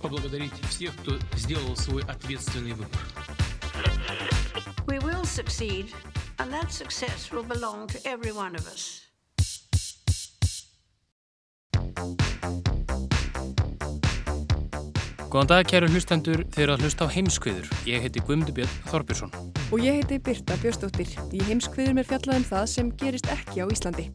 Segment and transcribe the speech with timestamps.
[0.00, 3.00] поблагодарить всех, кто сделал свой ответственный выбор.
[4.86, 5.92] We will succeed,
[6.38, 9.02] and that success will belong to every one of us.
[15.32, 17.68] Góðan dag, kæru hlustendur, þeir eru að hlusta á heimskviður.
[17.88, 19.32] Ég heiti Guðmundur Björn Þorbjörnsson.
[19.72, 21.08] Og ég heiti Birta Björnsdóttir.
[21.32, 24.10] Í heimskviðum er fjallað um það sem gerist ekki á Íslandi.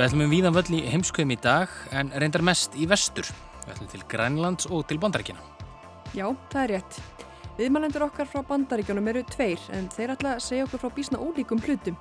[0.00, 3.26] Við ætlum um víðan völl í heimskviðum í dag, en reyndar mest í vestur.
[3.66, 5.42] Við ætlum til Grænlands og til Bandaríkina.
[6.16, 7.00] Já, það er rétt.
[7.58, 11.60] Viðmælendur okkar frá Bandaríkjónum eru tveir, en þeir ætla að segja okkur frá bísna ólíkum
[11.66, 11.98] hlutum.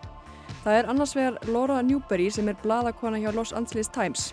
[0.63, 4.29] Það er annars vegar Laura Newberry sem er bladakona hjá Los Angeles Times.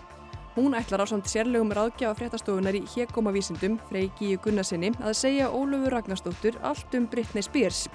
[0.55, 6.55] Hún ætlar á samt sérlegum ráðgjáða fréttastofunar í Hjekomavísindum, Freygíu Gunnarsinni, að segja Ólöfu Ragnarstóttur
[6.63, 7.89] allt um Britney Spears,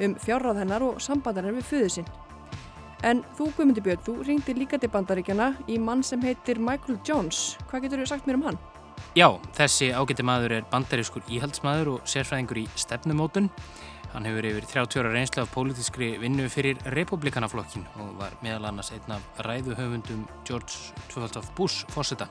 [0.00, 2.10] um fjárráð hennar og sambandarinnar við föðu sinn.
[3.06, 7.56] En þú, Guðmundi Björn, þú ringdi líka til bandaríkjana í mann sem heitir Michael Jones.
[7.70, 8.58] Hvað getur þú sagt mér um hann?
[9.14, 13.48] Já, þessi ágætti maður er bandarískur íhaldsmaður og sérfræðingur í stefnumótun.
[14.08, 18.88] Hann hefur yfir 30 ára reynslu af pólitískri vinnu fyrir republikanaflokkin og var meðal annars
[18.96, 21.42] einn af ræðuhöfundum George II.
[21.56, 22.26] Bush fórseta.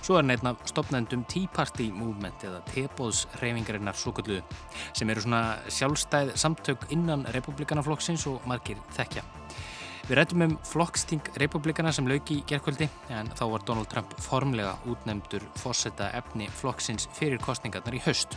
[0.00, 4.38] Svo er hann einn af stopnendum Tea Party Movement eða tebóðsreyfingarinnar svo kallu
[4.92, 9.26] sem eru svona sjálfstæð samtök innan republikanaflokksins og margir þekkja.
[10.08, 14.70] Við rættum um flokksting republikana sem lauki í gerðkvöldi en þá var Donald Trump formlega
[14.88, 18.32] útnemdur fórseta efni flokksins fyrir kostningarnar í haust.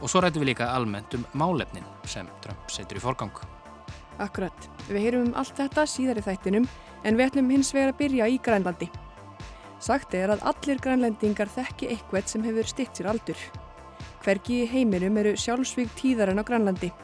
[0.00, 3.36] Og svo rættum við líka almennt um málefnin sem Trump setur í forgang.
[4.16, 4.70] Akkurat.
[4.88, 6.72] Við heyrum um allt þetta síðar í þættinum
[7.04, 8.88] en við ætlum hins vegar að byrja í Grænlandi.
[9.84, 13.48] Sagt er að allir grænlendingar þekki eitthvað sem hefur styrt sér aldur.
[14.24, 16.94] Hvergi í heiminum eru sjálfsvík tíðar en á Grænlandi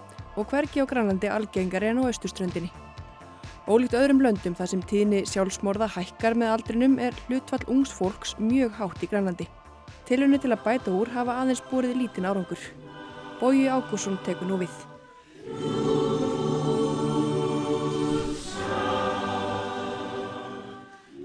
[0.40, 2.72] og hvergi á Grænlandi algengar en á austurströndinni.
[3.68, 8.72] Ólíkt öðrum löndum þar sem tíðni sjálfsmorða hækkar með aldrinum er hlutfall ungs fólks mjög
[8.78, 9.46] hátt í Grænlandi.
[10.08, 12.62] Tilunni til að bæta úr hafa aðeins búrið lítinn árangur.
[13.40, 14.72] Bóji Ágússon tekur nú við.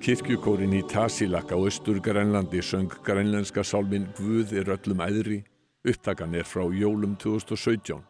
[0.06, 5.40] Kirkjukórin í Tasilak á Östur-Grænlandi söng grænlenska sálminn Guð er öllum æðri.
[5.88, 8.04] Upptakan er frá jólum 2017.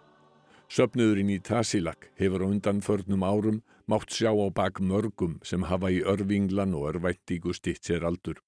[0.68, 6.02] Söpniðurinn í Tasilak hefur á undanförnum árum mátt sjá á bak mörgum sem hafa í
[6.02, 8.42] örvinglan og örvæntíku stitt sér aldur.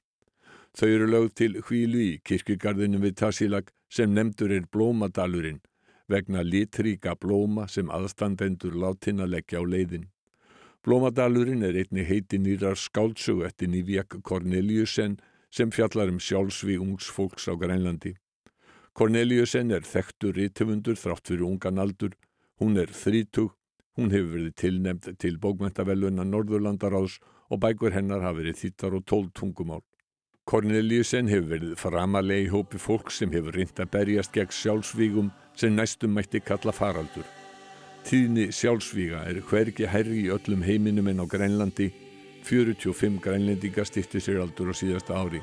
[0.78, 5.62] Þau eru lögð til hvílu í kirkjugarðinu við Tasilak sem nefndur er blómadalurinn
[6.08, 10.06] vegna litríka blóma sem aðstandendur látin að leggja á leiðin.
[10.84, 15.18] Blómadalurinn er einni heiti nýrar skáldsögu eftir Nývjak Corneliusen
[15.52, 18.16] sem fjallar um sjálfsví ungs fólks á Grænlandi.
[18.96, 22.16] Corneliusen er þekktur rítumundur þrátt fyrir ungan aldur.
[22.58, 23.52] Hún er þrítug,
[23.98, 27.18] hún hefur verið tilnefnd til bókmentaveluna Norðurlandaráðs
[27.50, 29.84] og bækur hennar hafa verið þýttar og tól tungumál.
[30.48, 36.14] Corneliusen hefur verið framalegi hópi fólk sem hefur reynd að berjast gegn sjálfsvígum sem næstum
[36.16, 37.26] mætti kalla faraldur.
[38.08, 41.92] Tíðni sjálfsvíga er hvergi herri í öllum heiminum en á Grænlandi.
[42.48, 45.42] 45 grænlendinga stýtti sér aldur á síðasta ári.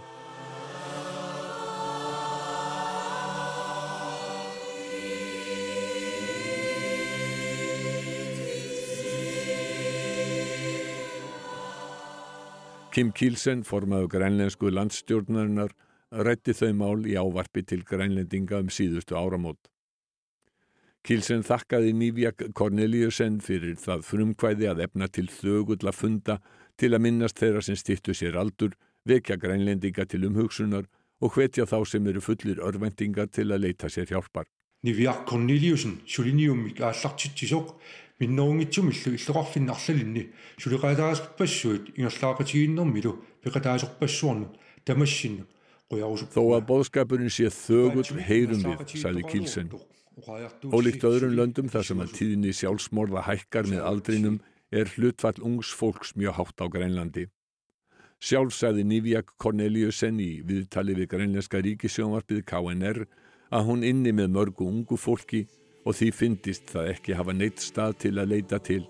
[12.95, 15.73] Kim Kielsen, formaðu grænlensku landstjórnarinnar,
[16.15, 19.59] rætti þau mál í ávarpi til grænlendinga um síðustu áramót.
[21.03, 26.39] Kielsen þakkaði Nývjak Corneliusen fyrir það frumkvæði að efna til þögull að funda
[26.79, 30.87] til að minnast þeirra sem stýttu sér aldur, vekja grænlendinga til umhugsunar
[31.19, 34.47] og hvetja þá sem eru fullir örvendingar til að leita sér hjálpar.
[34.87, 36.69] Nývjak Corneliusen, sjúlinnium
[38.20, 40.24] í allartittisok, миннуунгитсумиллу иллоқарфиннарлалинни
[40.60, 43.14] сулиқаатаарасуппассуит ингерлаақатигиннэрмилу
[43.44, 45.48] пеқатаасорпассуарнут тамассинну
[45.90, 49.72] Þó að boðskapurinn sé þögull heyrum við, sagði Kílsen.
[50.70, 54.38] Ólíkt öðrum löndum þar sem að tíðinni sjálfsmorða hækkar með aldrinum
[54.70, 57.26] er hlutfall ungs fólks mjög hátt á Grænlandi.
[58.22, 63.06] Sjálf sagði Nývjak Corneliusen í viðtali við grænlenska ríkisjónvarpið KNR
[63.50, 65.48] að hún inni með mörgu ungu fólki
[65.85, 68.83] og því fyndist það ekki hafa neitt stað til að leita til.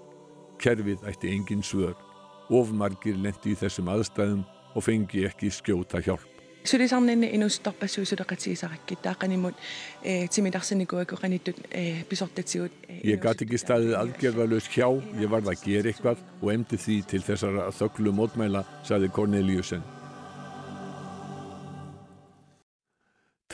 [0.62, 1.96] Kerfið ætti engin svör.
[2.55, 4.44] Ofmargir lendi í þessum aðstæðum
[4.75, 6.31] og fengi ekki skjóta hjálp.
[6.64, 9.58] Sulisamninni einu stoppa suðsudakatsísarakki daganimot
[10.32, 11.58] tímidarsinigóðagurannitut
[12.08, 12.87] bisortetsíut.
[13.05, 14.88] Ég gati ekki staðið aðgerðalös hjá,
[15.20, 19.85] ég varð að gera eitthvað og emdi því til þessara þögglu mótmæla, saði Corneliusen.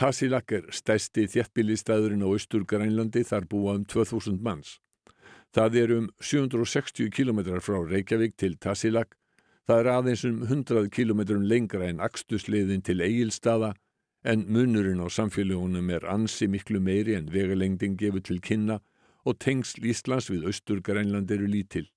[0.00, 4.78] Tasilak er stæsti þjættbílistæðurinn á austur Grænlandi þar búa um 2000 manns.
[5.52, 9.18] Það er um 760 km frá Reykjavík til Tasilak.
[9.68, 13.74] Það er aðeins um 100 km lengra en akstusliðin til Egilstaða
[14.24, 18.78] en munurinn á samfélagunum er ansi miklu meiri en vegalengdin gefur til kynna
[19.28, 21.90] og tengsl Íslands við austur Grænland eru lítil.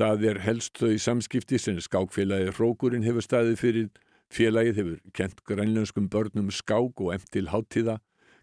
[0.00, 3.92] Það er helst þau samskipti sem skákfélagi Rókurinn hefur staðið fyrir
[4.32, 7.98] Félagið hefur kent grænlenskum börnum skák og emt til háttíða.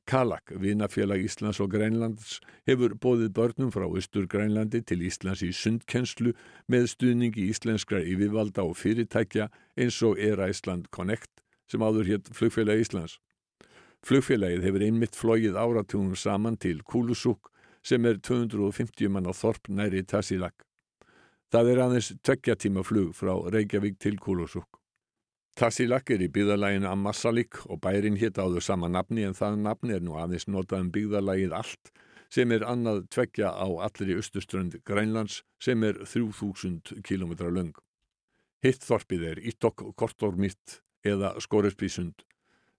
[0.05, 6.35] Kalak, vinafélag Íslands og Grænlands, hefur bóðið börnum frá Östur Grænlandi til Íslands í sundkennslu
[6.69, 12.85] með stuðningi íslenskra yfirvalda og fyrirtækja eins og Era Ísland Connect sem áður hétt flugfélag
[12.85, 13.17] Íslands.
[14.05, 17.49] Flugfélagið hefur einmitt flógið áratugum saman til Kulusuk
[17.81, 20.61] sem er 250 mann á Þorp næri Tasilak.
[21.49, 24.78] Það er aðeins tveggja tíma flug frá Reykjavík til Kulusuk.
[25.59, 30.03] Tasilak er í byggðalæginu Ammassalik og bærin hétt áður sama nafni en það nafni er
[30.05, 31.89] nú aðeins notað um byggðalægið allt
[32.31, 37.73] sem er annað tveggja á allri austuströnd Grænlands sem er 3000 km lang.
[38.63, 42.23] Hitt þorpið er Ítokk Kortormitt eða Skoresbísund.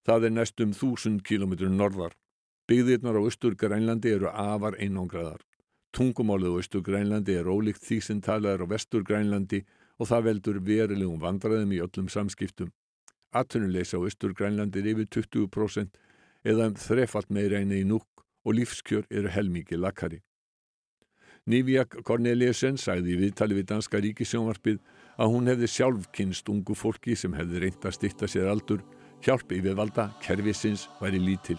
[0.09, 2.17] Það er næstum 1000 km norðar.
[2.65, 5.45] Byggðirnar á austur Grænlandi eru afar einangraðar.
[5.93, 10.61] Tungumálið á austur Grænlandi er ólíkt því sem talaður á vestur Grænlandi og það veldur
[10.65, 12.71] verilegum vandræðum í öllum samskiptum.
[13.37, 16.01] Atvinnuleysa á austur Grænlandi er yfir 20%
[16.45, 20.21] eða um þrefalt meira enni í núk og lífskjör eru helmikið lakari.
[21.51, 24.81] Nývijak Corneliusen sagði í viðtali við Danska ríkisjónvarpið
[25.21, 28.85] að hún hefði sjálf kynst ungu fólki sem hefði reynt að stýtta sér aldur,
[29.25, 31.59] hjálp yfirvalda, kervisins væri lítil.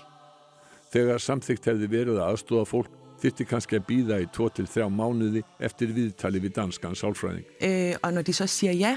[0.94, 5.94] Þegar samþygt hefði verið að aðstóða fólk þyrti kannski að býða í 2-3 mánuði eftir
[5.96, 7.46] viðtali við danskan sálfræðing.
[7.62, 8.96] Øh, og når de så siger ja,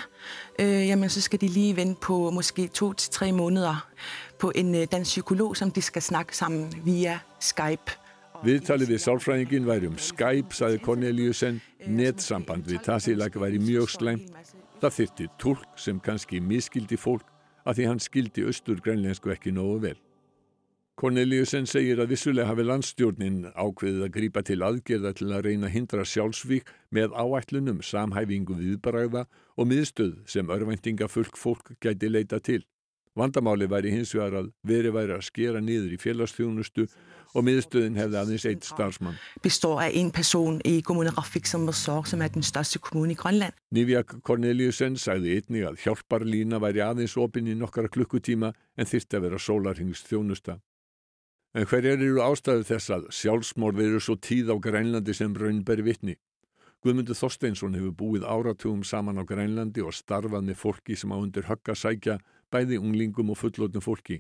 [0.59, 3.87] øh, jamen så skal de lige vente på måske 2-3 måneder
[4.39, 7.99] på en øh, dansk psykolog, som de skal snakke sammen via Skype.
[8.45, 11.63] Viðtalið við sálfræðingin væri um Skype, saði Corneliusen.
[11.87, 14.35] Netsamband við Tasilak væri mjög slæmt.
[14.83, 17.31] Það þyrti tólk sem kannski miskildi fólk
[17.65, 19.97] að því hann skildi austur grænlensku ekki nógu vel.
[20.95, 25.73] Corneliusen segir að vissulega hafi landstjórnin ákveðið að grípa til aðgerða til að reyna að
[25.75, 29.25] hindra sjálfsvík með áætlunum, samhæfingu viðbræða
[29.59, 32.63] og miðstöð sem örvæntinga fölk fólk gæti leita til.
[33.19, 36.87] Vandamáli væri hins vegar að veri væri að skera niður í félagsþjónustu
[37.35, 39.19] og miðstöðin hefði aðeins eitt starfsmann.
[39.43, 43.19] Består af en person i kommunen Rafik som Mosor, som er den største kommune i
[43.19, 43.55] Grønland.
[43.75, 49.27] Nivjak Corneliusen sagði einnig að hjálparlína væri aðeins opinn í nokkara klukkutíma en þyrsti að
[49.29, 50.61] vera sólarhingst þjónusta.
[51.55, 56.15] En hverjar eru ástæðu þess að sjálfsmórð eru svo tíð á Grænlandi sem raunberi vittni?
[56.83, 61.47] Guðmundur Þorsteinsson hefur búið áratugum saman á Grænlandi og starfað með fólki sem á undir
[61.47, 62.17] högga sækja
[62.51, 64.19] bæði unglingum og fullotnum fólki.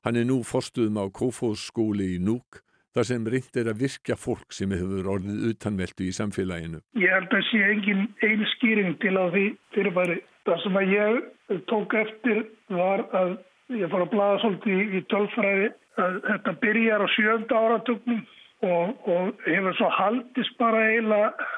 [0.00, 2.62] Hann er nú forstuðum á Kófósskóli í Núk
[2.96, 6.80] þar sem reynd er að virkja fólk sem hefur orðið utanveldu í samfélaginu.
[6.96, 9.44] Ég held að sé engin einu skýring til að því
[9.76, 10.18] fyrirbæri.
[10.48, 12.42] Það sem að ég tók eftir
[12.72, 13.36] var að
[13.76, 18.22] ég fór að blaða svolítið í, tölfræði þetta byrjar á sjönda áratugnum
[18.62, 21.48] og, og hefur svo haldist bara eiginlega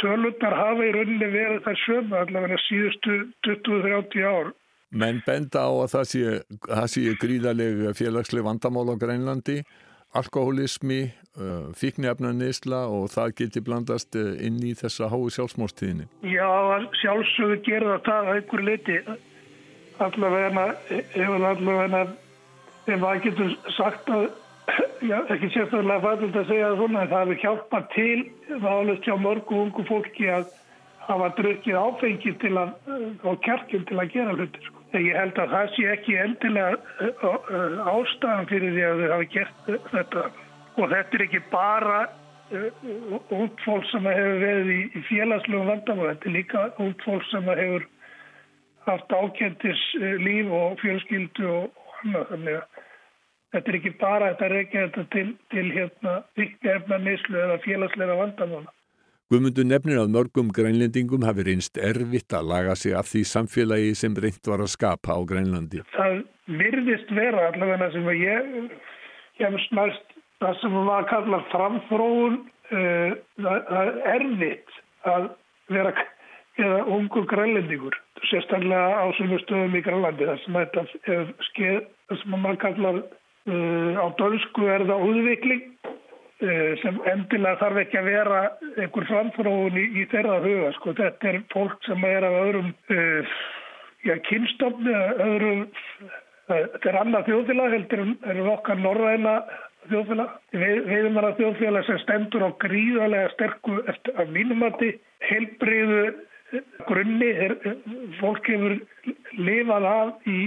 [0.00, 4.52] tölurnar hafa í rauninni verið þær sömu allavega síðustu 20-30 ár.
[4.96, 6.24] Menn benda á að það sé,
[6.68, 9.62] það sé gríðalega félagsleg vandamál á Grænlandi,
[10.16, 11.00] alkoholismi,
[11.76, 16.06] fíknefnanisla og það geti blandast inn í þessa hái sjálfsmórstíðinni.
[16.30, 16.48] Já,
[17.02, 19.00] sjálfsögur gerða það að einhver liti
[20.06, 20.68] allavega
[21.16, 22.06] hefur allavega
[22.86, 24.26] ef það getur sagt að
[25.10, 28.20] já, ekki sérstaklega fælt að segja það svona en það hefur hjálpað til
[28.62, 30.48] þálega hjá mörgu ungu fólki að
[31.06, 32.72] hafa drukkið áfengi til að
[33.26, 34.82] og kjarkjum til að gera hluti sko.
[34.96, 37.32] ég held að það sé ekki endilega
[37.92, 40.24] ástæðan fyrir því að þau hafa gert þetta
[40.76, 41.98] og þetta er ekki bara
[43.34, 47.86] ung fólk sem hefur verið í, félagslegum vandamöð þetta er líka ung fólk sem hefur
[48.86, 49.82] haft ákendis
[50.22, 52.75] líf og fjölskyldu og annað þannig að
[53.56, 58.72] þetta er ekki bara þetta reykja þetta til, til hérna viknefna mislu eða félagslega vandamála.
[59.26, 64.14] Guðmundur nefnir að mörgum grænlendingum hafi reynst erfitt að laga sig af því samfélagi sem
[64.14, 65.82] reynd var að skapa á Grænlandi.
[65.96, 66.20] Það
[66.60, 68.52] virðist vera allavega sem að ég
[69.40, 72.38] kemst mest það sem maður að kalla framfróun
[72.70, 74.78] uh, það er erfitt
[75.10, 75.28] að
[75.74, 75.92] vera
[76.56, 77.96] eða ungu grænlendingur
[78.30, 80.84] sérstaklega á svonu stöðum í Grænlandi þar sem þetta
[81.50, 83.00] skeið, þar sem maður kallar
[83.46, 88.40] á dönsku er það úðvikling uh, sem endilega þarf ekki að vera
[88.74, 90.72] einhver framfróðun í, í þeirra huga.
[90.78, 90.96] Sko.
[90.98, 93.36] Þetta er fólk sem er af öðrum uh,
[94.06, 94.96] ja, kynstofni,
[95.28, 95.64] öðrum,
[96.50, 99.38] þetta er annað þjóðfélag, heldur er okkar norræna
[99.90, 100.36] þjóðfélag.
[100.56, 104.94] Við, við erum að þjóðfélag sem stendur á gríðarlega sterku eftir af mínumati
[105.26, 106.04] heilbriðu
[106.86, 107.56] grunni er,
[108.20, 108.78] fólk hefur
[109.38, 110.46] lifað af í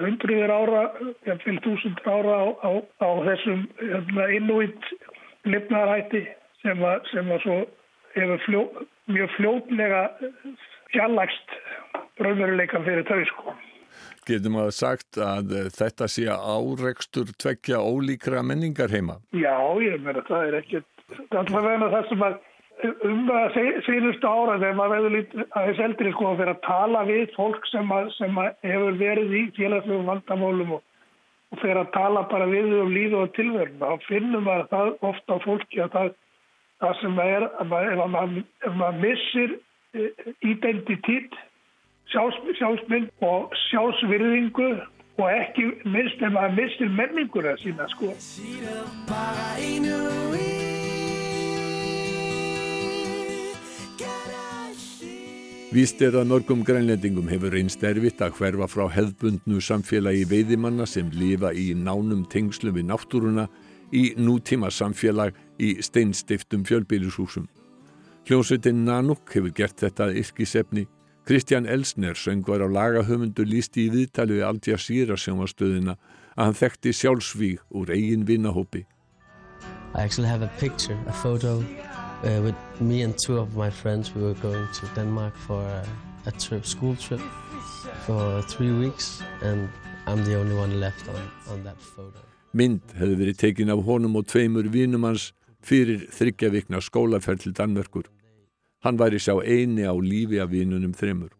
[0.00, 0.82] hundruður ára,
[1.26, 2.70] jafnveil þúsundur ára á, á,
[3.02, 4.90] á þessum hérna, innúitt
[5.46, 6.22] lifnarætti
[6.62, 7.58] sem, sem að svo
[8.46, 8.64] fljó,
[9.12, 10.02] mjög fljótlega
[10.94, 11.56] fjallagst
[12.22, 13.54] raunveruleikan fyrir sko.
[14.26, 19.20] Getum að sagt að þetta sé áreikstur tvekja ólíkra menningar heima?
[19.36, 22.38] Já, ég meina það er ekkert, það er alltaf vegna það sem að
[22.84, 23.30] um
[23.86, 27.68] síðustu ára þegar maður veður lítið aðeins eldri sko að vera að tala við fólk
[27.70, 30.82] sem, að, sem að hefur verið í félagslegum vandamálum og,
[31.52, 35.38] og fyrir að tala bara við um líðu og tilverðin þá finnum maður það ofta
[35.40, 36.10] á fólki að það,
[36.84, 38.44] það sem er ef, maður,
[38.82, 39.56] maður missir
[39.96, 40.10] e,
[40.52, 41.40] identitét
[42.12, 44.68] sjálfs, sjálfsmynd og sjálfsvirðingu
[45.16, 48.12] og ekki minnst ef maður missir menninguna sína sko
[55.74, 61.08] Víst er að mörgum grænlendingum hefur reynst erfitt að hverfa frá hefðbundnu samfélagi veiðimanna sem
[61.10, 63.48] lifa í nánum tengslum við náttúruna
[63.90, 67.48] í nútíma samfélag í steinstiftum fjölbýlishúsum.
[68.30, 70.86] Hljómsveitin Nanuk hefur gert þetta yrkisefni.
[71.26, 75.96] Kristján Elsner, söngvar á lagahöfundu, lísti í viðtali við Al Jazeera sjónastöðina
[76.36, 78.86] að hann þekkti sjálfsvíg úr eigin vinnahópi.
[79.96, 81.58] I actually have a picture, a photo
[82.24, 84.14] uh, with me and two of my friends.
[84.14, 85.84] We were going to Denmark for a,
[86.26, 87.20] a trip, school trip,
[88.06, 89.68] for three weeks, and
[90.06, 92.18] I'm the only one left on, on that photo.
[92.56, 95.32] Mynd hefði verið tekin af honum og tveimur vínum hans
[95.66, 98.06] fyrir þryggja vikna skólaferð til Danmörkur.
[98.86, 101.34] Hann væri sjá eini á lífi af vínunum þreymur.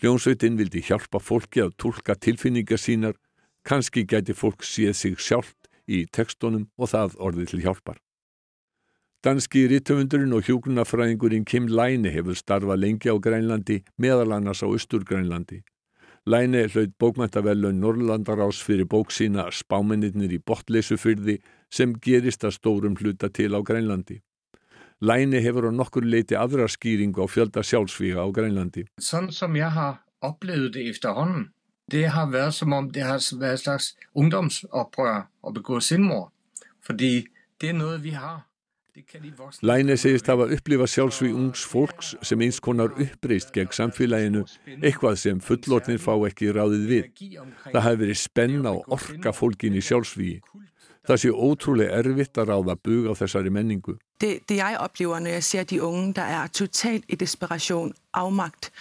[0.00, 3.16] Hljónsveitin vildi hjálpa fólki að tólka tilfinningar sínar,
[3.66, 8.00] kannski gæti fólk séð sig sjálft í tekstunum og það orðið til hjálpar.
[9.26, 15.64] Danski rittöfundurinn og hjókunarfræðingurinn Kim Læne hefur starfað lengi á Grænlandi, meðal annars á Östur-Grænlandi.
[16.30, 21.40] Læne hlaut bókmæntavelun Norrlandarás fyrir bók sína Spámennir í botleysufyrði
[21.74, 24.20] sem gerist að stórum hluta til á Grænlandi.
[25.02, 28.86] Læne hefur á nokkur leiti aðra skýringu á fjölda sjálfsvíga á Grænlandi.
[29.00, 31.50] Sådan som jeg har oplevet det efterhånden,
[31.90, 36.32] det har været som om det har været et slags ungdomsoprør at begå sindmord.
[36.80, 37.26] Fordi
[37.60, 38.46] det er noget vi har.
[39.62, 44.44] Læne segist hafa upplifa sjálfsví ungs fólks sem eins konar uppreist gegn samfélaginu,
[44.80, 47.10] eitthvað sem fullornir fá ekki ráðið við.
[47.72, 50.38] Það hafi verið spenna og orka fólkin í sjálfsvíi.
[51.06, 53.98] Það sé ótrúlega erfitt að ráða bug á þessari menningu.
[54.18, 58.72] Det, det jeg oplever, når jeg ser de unge, der er totalt i desperation, afmagt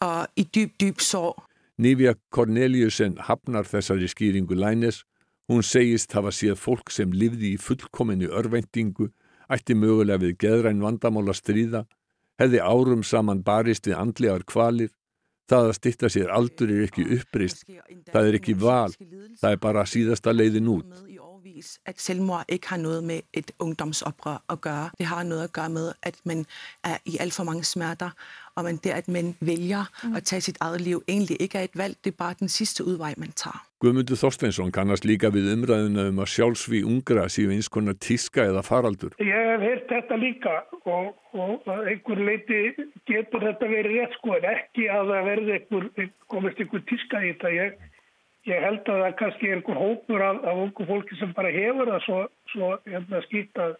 [0.00, 1.38] og i dyb, dyb sorg.
[1.80, 5.04] Nivja Corneliusen hafnar þessari skýringu Lænes.
[5.48, 9.08] Hún segist hafa séð fólk sem livði í fullkominni örvendingu
[9.50, 11.84] ætti mögulega við geðræn vandamál að stríða,
[12.40, 14.92] hefði árum saman barist við andlegar kvalir,
[15.50, 17.64] það að stitta sér aldur er ekki upprist,
[18.12, 18.92] það er ekki val,
[19.40, 21.00] það er bara síðasta leiðin út.
[21.86, 24.90] At selvmord ikke har noget med et ungdomsoprør at gøre.
[24.98, 26.46] Det har noget at gøre med, at man
[26.84, 28.10] er i alt for mange smerter,
[28.56, 30.14] og man det, at man vælger mm.
[30.14, 32.84] at tage sit eget liv, egentlig ikke er et valg, det er bare den sidste
[32.84, 33.66] udvej, man tager.
[33.80, 38.60] Guðmundur Þorsteinsson kannast líka við umræðuna um að sjálfsví ungra séu eins konar tíska eða
[38.60, 39.14] faraldur.
[39.24, 40.52] Ég hef heyrt þetta líka
[40.84, 42.58] og, og einhver leiti
[43.08, 45.88] getur þetta verið rétt sko en ekki að það verði einhver,
[46.28, 47.54] komist einhver tíska í þetta.
[47.56, 47.80] Ég,
[48.48, 51.90] ég held að það kannski er einhver hópur af, af ungu fólki sem bara hefur
[51.92, 52.20] það svo,
[52.54, 53.76] svo hérna, skýtt að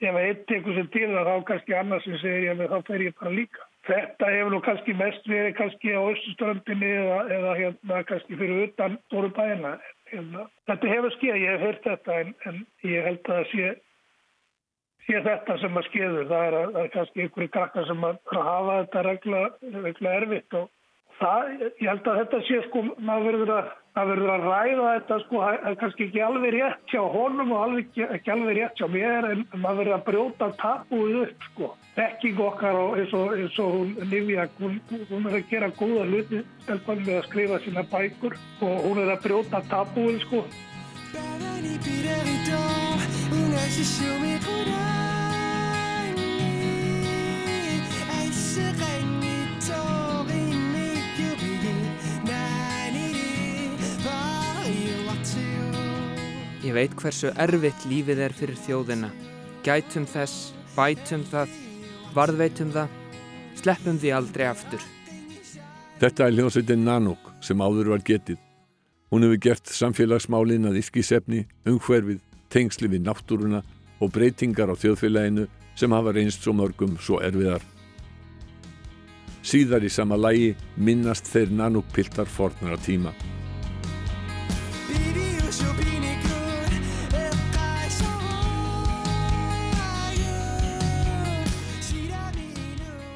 [0.00, 2.88] ef það eitt eitthvað sem til það þá kannski annars sem segir ég að þá
[2.88, 3.66] fer ég bara líka.
[3.90, 8.96] Þetta hefur nú kannski mest verið kannski á Östuströndinni eða, eða hérna kannski fyrir utan
[9.08, 9.76] stóru bæina.
[10.10, 10.48] Hérna.
[10.68, 13.70] Þetta hefur skeið, ég hef hört þetta en, en ég held að það sé,
[15.06, 16.28] sé þetta sem að skeiður.
[16.32, 19.42] Það er, að, að kannski einhverju krakkar sem að hafa þetta regla,
[19.84, 20.68] regla erfitt og
[21.20, 25.42] það, ég held að þetta sé sko, maður verður að, verður að ræða þetta sko,
[25.80, 29.80] kannski ekki alveg rétt hjá honum og alveg, ekki, alveg rétt hjá mér en maður
[29.82, 31.70] verður að brjóta tapuð upp sko.
[31.96, 34.78] Þekking okkar og eins og, eins og hún Livia, hún,
[35.10, 39.14] hún er að gera góða hluti stelpann með að skrifa sína bækur og hún er
[39.16, 40.44] að brjóta tapuð sko.
[56.60, 59.08] Ég veit hversu erfitt lífið er fyrir þjóðina.
[59.64, 61.54] Gætum þess, bætum það,
[62.12, 62.90] varðveitum það,
[63.56, 64.84] sleppum því aldrei aftur.
[66.02, 68.36] Þetta er hljómsveitin Nanok sem áður var getið.
[69.08, 72.20] Hún hefur gert samfélagsmálin að yrkisefni, umhverfið,
[72.52, 73.64] tengsli við náttúruna
[74.00, 75.48] og breytingar á þjóðfélaginu
[75.80, 77.64] sem hafa reynst svo mörgum svo erfiðar.
[79.40, 83.16] Síðar í sama lægi minnast þeir Nanok piltar fornara tíma.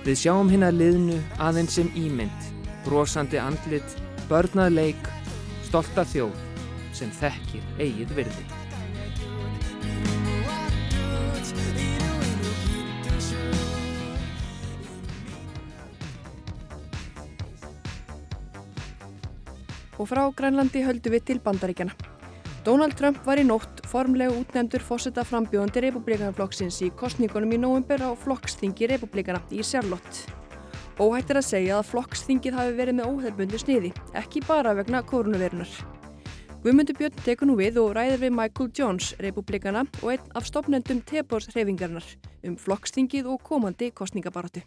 [0.04, 2.48] Við sjáum hinn að liðnu aðeins sem ímynd,
[2.84, 3.94] brosandi andlit,
[4.28, 5.06] börnað leik,
[5.64, 6.34] stolta þjóð
[6.92, 8.44] sem þekkir eigið virði.
[19.96, 22.13] Og frá Grænlandi höldu við til bandaríkjana.
[22.64, 28.16] Donald Trump var í nótt formlega útnefndur fósetta frambjóðandi republikanaflokksins í kostningunum í nóvember á
[28.16, 30.32] flokksþingi republikana í Charlotte.
[30.96, 35.74] Óhætt er að segja að flokksþingið hafi verið með óhefbundu sniði, ekki bara vegna koronavirunar.
[36.64, 41.04] Guðmundur Björn tekur nú við og ræðir við Michael Jones, republikana og einn af stopnendum
[41.04, 42.06] Tebors hreyfingarnar
[42.48, 44.64] um flokksþingið og komandi kostningabaratu.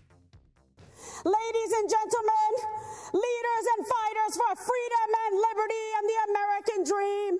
[1.25, 2.76] Ladies and gentlemen,
[3.13, 7.33] leaders and fighters for freedom and liberty and the American dream,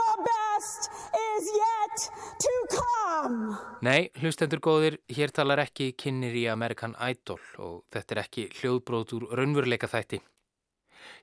[0.00, 0.90] the best
[1.32, 1.96] is yet
[2.38, 3.56] to come.
[3.82, 9.16] Nei, hlustendur góðir, hér talar ekki kynir í American Idol og þetta er ekki hljóðbrót
[9.18, 10.20] úr raunveruleika þætti.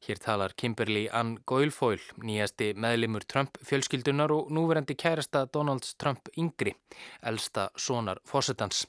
[0.05, 6.75] Hér talar Kimberly Ann Guilfoyle, nýjasti meðlimur Trump fjölskyldunar og núverandi kærasta Donalds Trump yngri,
[7.21, 8.85] elsta sonar fósettans.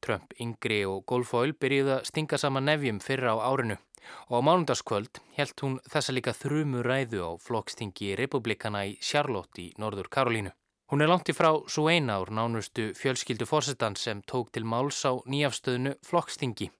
[0.00, 3.80] Trump yngri og Guilfoyle byrjuði að stinga saman nefjum fyrra á árinu
[4.28, 9.72] og á mánundaskvöld held hún þessa líka þrumu ræðu á flokkstingi republikana í Charlotte í
[9.78, 10.52] Norður Karolínu.
[10.86, 15.00] Hún er langt í frá svo eina ár nánustu fjölskyldu fórsetan sem tók til máls
[15.02, 16.70] á nýjafstöðnu flokkstingi.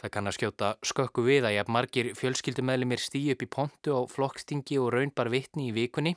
[0.00, 4.00] Það kann að skjóta skökku við að jafn margir fjölskyldumælimir stýju upp í pontu á
[4.12, 6.12] flokkstingi og raunbar vittni í vikunni,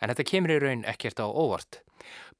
[0.00, 1.82] en þetta kemur í raun ekkert á óvart.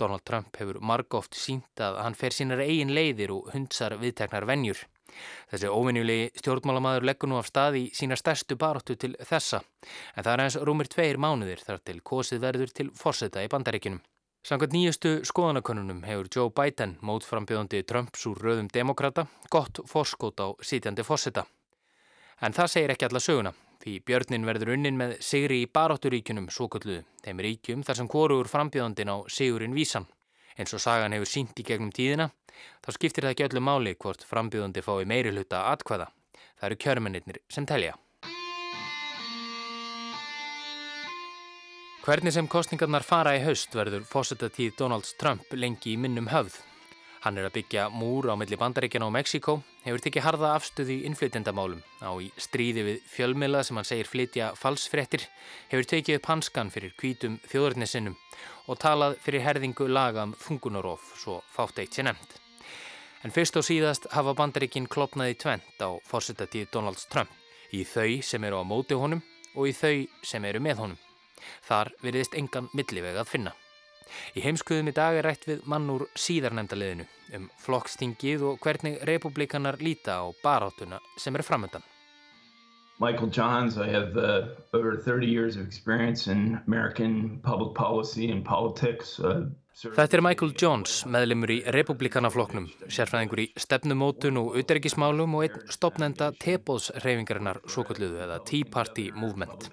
[0.00, 4.80] Donald Trump hefur margóft sínt að hann fer sínar eigin leiðir og hundsar viðteknar vennjur.
[5.50, 9.60] Þessi óvinnjulegi stjórnmálamaður leggur nú af stað í sína stærstu baróttu til þessa,
[10.16, 14.00] en það er eins rúmir tveir mánuðir þar til kosið verður til fórseta í bandaríkinum.
[14.44, 21.00] Samkvæmt nýjustu skoðanakonunum hefur Joe Biden, mótframbjöðandi Trumps úr röðum demokrata, gott forskót á sítjandi
[21.00, 21.46] fósita.
[22.44, 26.68] En það segir ekki alla söguna, því björnin verður unnin með sigri í barótturíkunum svo
[26.68, 30.04] kalluðu, þeim ríkjum þar sem hvorugur frambjöðandin á sigurinn vísan.
[30.58, 32.28] Eins og sagan hefur sínt í gegnum tíðina,
[32.84, 36.10] þá skiptir það ekki öllu máli hvort frambjöðandi fái meiri hluta atkvæða.
[36.60, 37.96] Það eru kjörmennir sem telja.
[42.04, 46.58] Hvernig sem kostningarnar fara í haust verður fósitatíð Donalds Trump lengi í minnum höfð.
[47.24, 49.54] Hann er að byggja múr á milli bandaríkjana og Mexiko,
[49.86, 54.50] hefur tekið harða afstöði í innflytendamálum, á í stríði við fjölmila sem hann segir flytja
[54.60, 55.24] falsfrettir,
[55.72, 58.20] hefur tekið upp hanskan fyrir kvítum þjóðurnissinnum
[58.68, 62.43] og talað fyrir herðingu laga um þungunarof, svo fátt eitt sé nefnd.
[63.24, 67.30] En fyrst og síðast hafa bandaríkin klopnaði tvent á fósitatíð Donalds Trump,
[67.72, 69.22] í þau sem eru á móti honum
[69.54, 70.98] og í þau sem eru með honum.
[71.64, 73.54] Þar veriðist engan milliveg að finna.
[74.36, 77.08] Í heimskuðum í dag er rætt við mann úr síðarnemndaliðinu
[77.38, 81.93] um flokkstingið og hvernig republikanar líta á baráttuna sem er framöndan.
[82.98, 88.44] Michael Johns, I have uh, over 30 years of experience in American public policy and
[88.44, 89.18] politics.
[89.18, 95.72] Uh, Þetta er Michael Jones, meðlemur í republikanafloknum, sérfræðingur í stefnumótun og auðverkismálum og einn
[95.74, 99.66] stopnenda tebóðsreyfingarinnar svo kalluðu eða Tea Party Movement.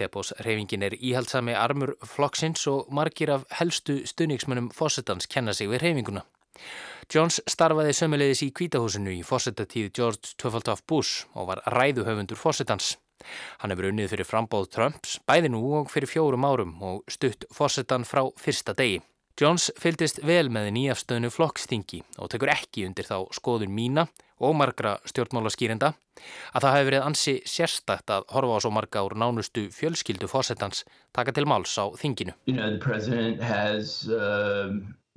[0.00, 6.26] Tebóðsreyfingin er íhaldsami armur flokksins og margir af helstu stuðningsmönnum fósettans kenna sig við reyfinguna.
[7.10, 12.94] Jones starfaði sömulegis í kvítahúsinu í fósettatíð George Tuffeltoff Bush og var ræðuhöfundur fósettans.
[13.60, 18.06] Hann hefur unnið fyrir frambóð Trumps bæði nú og fyrir fjórum árum og stutt fósettan
[18.08, 19.02] frá fyrsta degi.
[19.40, 24.06] Jones fylgist vel með nýjafstöðnu flokkstingi og tekur ekki undir þá skoðun mína
[24.44, 25.90] og margra stjórnmálaskýrinda
[26.54, 30.84] að það hefur verið ansi sérstakt að horfa á svo marga úr nánustu fjölskyldu fósettans
[31.12, 32.38] taka til máls á þinginu.
[32.46, 32.78] You know,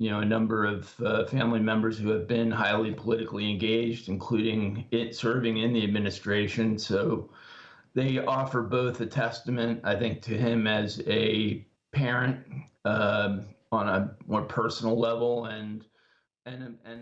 [0.00, 4.08] uh, you know, a number of uh, family members who have been highly politically engaged,
[4.08, 7.30] including it serving in the administration, so
[7.94, 12.38] they offer both a testament, I think, to him as a parent
[12.84, 15.84] um, on a more personal level and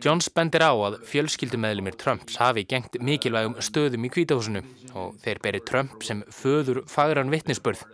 [0.03, 4.63] Jones bendir á að fjölskyldumeðlumir Trumps hafi gengt mikilvægum stöðum í kvítahúsinu
[4.99, 7.85] og þeir beri Trump sem föður fagran vittnisspörð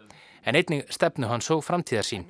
[0.45, 2.27] en einnig stefnu hann svo framtíðarsín.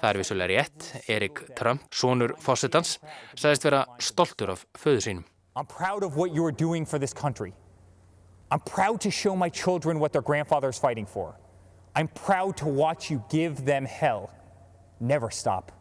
[0.00, 2.98] Það er vissulega rétt, Erik Trump, sonur Fossettans,
[3.34, 5.24] sagðist vera stoltur af föðu sínum.
[5.56, 7.52] I'm proud of what you are doing for this country.
[8.50, 11.34] I'm proud to show my children what their grandfather is fighting for.
[11.94, 14.30] I'm proud to watch you give them hell.
[15.00, 15.72] Never stop.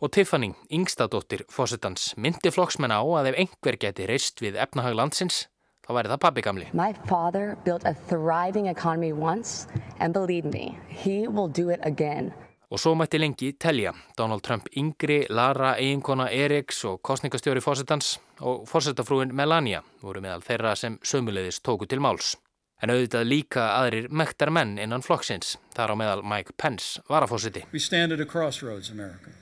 [0.00, 5.42] Og Tiffany, yngstadóttir Fossettans, myndi flokksmenn á að ef einhver geti reist við efnahag landsins,
[5.90, 6.68] þá væri það pabbi gamli.
[6.72, 9.66] My father built a thriving economy once
[9.98, 12.32] and believe me, he will do it again.
[12.70, 13.90] Og svo mætti lengi telja.
[14.18, 20.76] Donald Trump yngri, Lara, eiginkona Eriks og kostningastjóri Fossettans og Fossettafrúin Melania voru meðal þeirra
[20.78, 22.36] sem sömulegðis tóku til máls.
[22.80, 27.34] En auðvitað líka aðrir mektar menn innan flokksins, þar á meðal Mike Pence var að
[27.34, 27.64] fósiti.
[27.74, 29.34] We stand at a crossroads, America.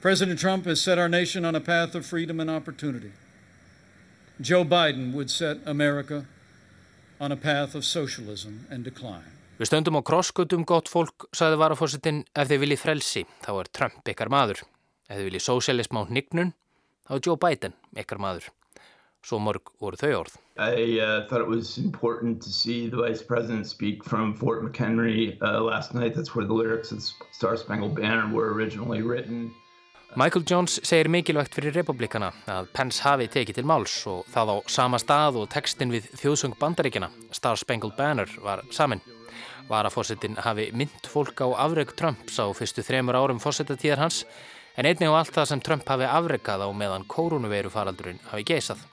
[0.00, 3.10] President Trump has set our nation on a path of freedom and opportunity.
[4.40, 6.26] Joe Biden would set America
[7.20, 9.30] on a path of socialism and decline.
[9.58, 14.10] Við stöndum á krosskutum gott fólk, sagði varafósitin, ef þið viljið frelsi, þá er Trump
[14.10, 14.64] ykkar maður.
[15.06, 16.50] Ef þið viljið sósialism á hnignun,
[17.06, 18.50] þá er Joe Biden ykkar maður.
[19.24, 20.34] Svo mörg voru þau orð.
[20.58, 25.38] I uh, thought it was important to see the Vice President speak from Fort McHenry
[25.40, 26.16] uh, last night.
[26.16, 29.54] That's where the lyrics of Star Spangled Banner were originally written.
[30.14, 34.56] Michael Jones segir mikilvægt fyrir republikana að Pence hafi tekið til máls og það á
[34.70, 39.02] sama stað og textin við þjóðsöng bandaríkjana, Star Spangled Banner, var samin.
[39.66, 44.22] Varafórsetin hafi mynd fólk á afreg Trumps á fyrstu þremur árum fórsetatíðar hans
[44.76, 48.86] en einnig á allt það sem Trump hafi afregað á meðan kórunuveiru faraldurinn hafi geysað.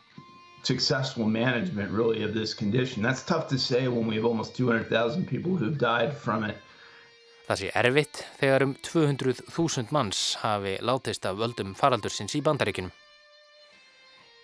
[0.63, 3.04] Successful management really of this condition.
[3.04, 6.58] That's tough to say when we have almost 200,000 people who've died from it.
[7.47, 12.91] Það sé erfitt þegar um 200.000 manns hafi látist af völdum faraldursins í bandaríkinum.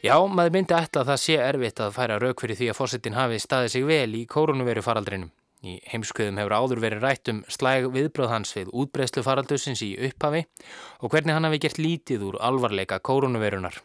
[0.06, 3.18] Já, maður myndi ætla að það sé erfitt að færa rauk fyrir því að fórsetin
[3.18, 5.32] hafi staðið sig vel í koronaviru faraldrinum.
[5.66, 10.44] Í heimskuðum hefur áður verið rætt um slæg viðbröð hans við útbreyslu faraldursins í upphafi
[11.02, 13.80] og hvernig hann hafi gert lítið úr alvarleika koronavirunar.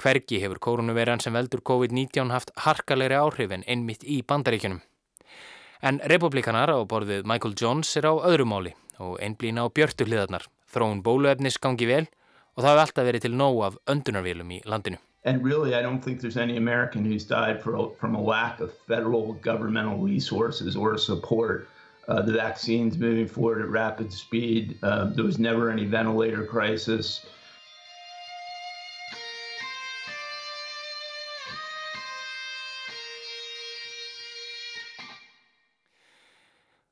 [0.00, 4.82] Hvergi hefur koronaviran sem veldur COVID-19 haft harkalegri áhrif en einmitt í bandaríkunum.
[5.80, 10.44] En republikanar á borðið Michael Jones er á öðru máli og einblýna á björtu hliðarnar.
[10.68, 12.04] Þróun bóluefnis gangi vel
[12.52, 15.00] og það hefur alltaf verið til nóg af öndunarvélum í landinu.
[15.24, 18.72] And really, I don't think there's any American who's died for, from a lack of
[18.86, 21.68] federal governmental resources or support.
[22.08, 24.76] Uh, the vaccine's moving forward at rapid speed.
[24.82, 27.24] Uh, there was never any ventilator crisis.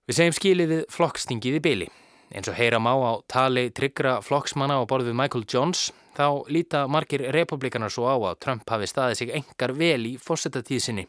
[0.09, 1.87] Við segjum skilið við flokkstingið í byli.
[2.33, 6.87] Eins og heyra má á tali tryggra flokksmanna á borð við Michael Jones þá líta
[6.89, 11.05] margir republikanar svo á að Trump hafi staðið sig engar vel í fórsetatíðsinni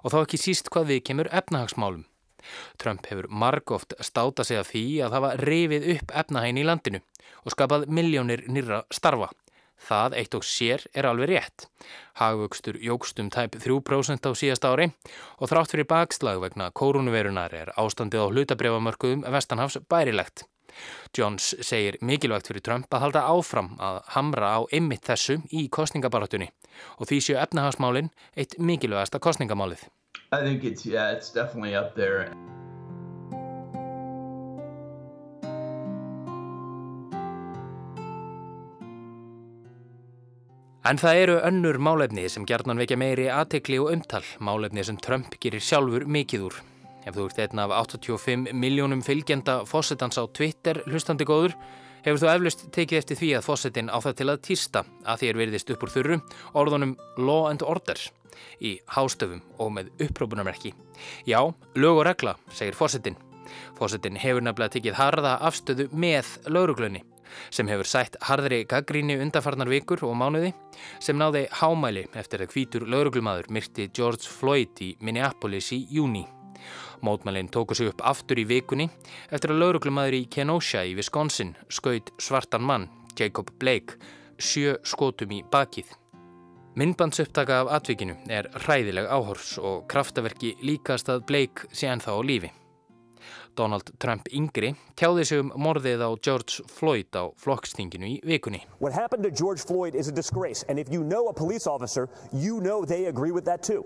[0.00, 2.06] og þá ekki síst hvað við kemur efnahagsmálum.
[2.80, 7.02] Trump hefur margóft státa sig að því að hafa reyfið upp efnahægin í landinu
[7.44, 9.28] og skapað miljónir nýra starfa.
[9.78, 11.66] Það eitt og sér er alveg rétt.
[12.18, 14.90] Hagvöxtur jógstum tæp 3% á síðast ári
[15.38, 20.44] og þrátt fyrir bakslag vegna kórunverunar er ástandið á hlutabrefamörkuðum vestanhafs bærilegt.
[21.16, 26.50] Jones segir mikilvægt fyrir Trump að halda áfram að hamra á ymmit þessu í kostningabaratunni
[26.98, 29.88] og því séu efnahagsmálinn eitt mikilvægasta kostningamálið.
[40.88, 45.34] En það eru önnur málefni sem gerðnan vekja meiri aðtekli og umtal, málefni sem Trump
[45.36, 46.54] gerir sjálfur mikið úr.
[47.04, 51.58] Ef þú ert einn af 85 miljónum fylgjenda fósettans á Twitter hlustandi góður,
[52.06, 55.40] hefur þú eflust tekið eftir því að fósettin á það til að týsta að þér
[55.42, 56.18] verðist upp úr þurru
[56.62, 58.00] orðunum law and order
[58.64, 60.72] í hástöfum og með upprópunarmerki.
[61.28, 61.42] Já,
[61.76, 63.20] lög og regla, segir fósettin.
[63.76, 67.04] Fósettin hefur nefnilega tekið harða afstöðu með lauruglunni
[67.50, 70.54] sem hefur sætt harðri gaggríni undarfarnar vikur og mánuði
[71.00, 76.26] sem náði hámæli eftir að hvítur lauruglumadur myrti George Floyd í Minneapolis í júni.
[77.02, 78.88] Mótmælinn tóku sig upp aftur í vikunni
[79.30, 82.88] eftir að lauruglumadur í Kenosha í Wisconsin skaut svartan mann,
[83.18, 83.98] Jacob Blake,
[84.38, 85.94] sjö skotum í bakið.
[86.78, 92.52] Myndbandsupptaka af atvikinu er hræðileg áhors og kraftaverki líkast að Blake sé ennþá á lífi.
[93.58, 98.62] Donald Trump yngri tjáði sig um morðið á George Floyd á flokkstinginu í vikunni.
[98.78, 102.08] What happened to George Floyd is a disgrace and if you know a police officer,
[102.32, 103.82] you know they agree with that too.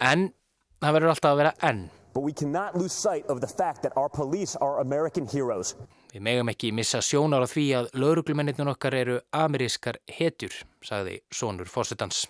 [0.00, 0.30] En
[0.78, 1.88] það verður alltaf að vera enn.
[2.18, 5.76] but we cannot lose sight of the fact that our police are American heroes.
[6.10, 11.70] Við megum ekki missa sjónar á því að lauruglumennirnir okkar eru amerískar hetjur, sagði sonur
[11.70, 12.24] fósittans.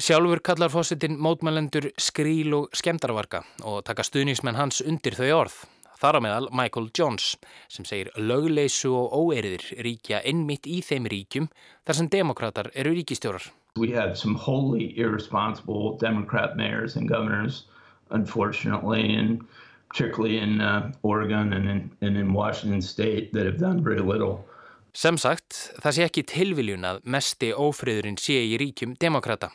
[0.00, 5.56] Sjálfur kallar fósittin mótmælendur skríl og skemdarvarka og taka stuðningsmenn hans undir þau orð.
[6.00, 7.34] Þar á meðal Michael Jones
[7.68, 11.50] sem segir lögleysu og óeriðir ríkja innmitt í þeim ríkjum
[11.84, 13.50] þar sem demokrater eru ríkistjórar.
[13.76, 17.66] We have some wholly irresponsible Democrat mayors and governors
[18.10, 19.44] unfortunately and
[19.88, 24.44] particularly in uh, Oregon and in, and in Washington state that have done very little.
[24.92, 29.52] Sem sagt, það sé ekki tilviljun að mesti ófriðurinn sé í ríkjum demokrata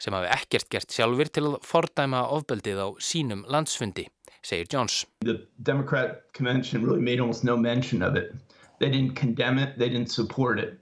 [0.00, 4.06] sem hafi ekkert gert sjálfur til að fordæma ofbeldið á sínum landsfundi,
[4.42, 5.06] segir Jones.
[5.20, 8.34] The Democrat convention really made almost no mention of it.
[8.78, 10.78] They didn't condemn it, they didn't support it.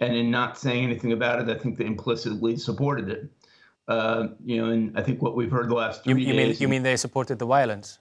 [0.00, 3.30] And in not saying anything about it, I think they implicitly supported it.
[3.86, 6.48] Uh, you know, and I think what we've heard the last three you, you days...
[6.48, 7.98] Mean, you mean they supported the violence?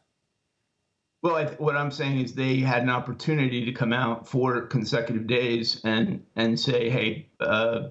[1.21, 5.25] Well, I, what I'm saying is they had an opportunity to come out for consecutive
[5.25, 7.89] days and and say, hey, uh,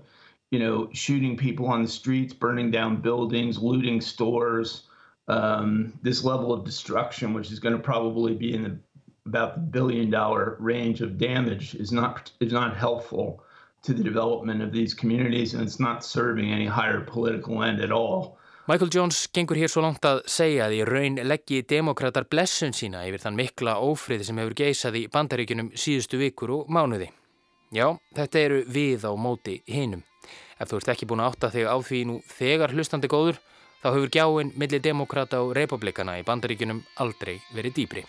[0.51, 4.83] you know, shooting people on the streets, burning down buildings, looting stores,
[5.29, 8.79] um, this level of destruction, which is going to probably be in the,
[9.27, 13.43] about the billion dollar range of damage, is not is not helpful
[13.83, 17.93] to the development of these communities, and it's not serving any higher political end at
[17.93, 18.39] all.
[18.69, 23.01] Michael Jones gengur hér svo langt að segja að í raun leggji demokrater blessun sína
[23.09, 27.09] yfir þann mikla ófriði sem hefur geisað í bandaríkunum síðustu vikur og mánuði.
[27.75, 30.05] Já, þetta eru við á móti hinum.
[30.63, 33.41] Ef þú ert ekki búin að átta þig á því nú þegar hlustandi góður,
[33.83, 38.05] þá hefur gjáinn millir demokrata og republikana í bandaríkunum aldrei verið dýbri.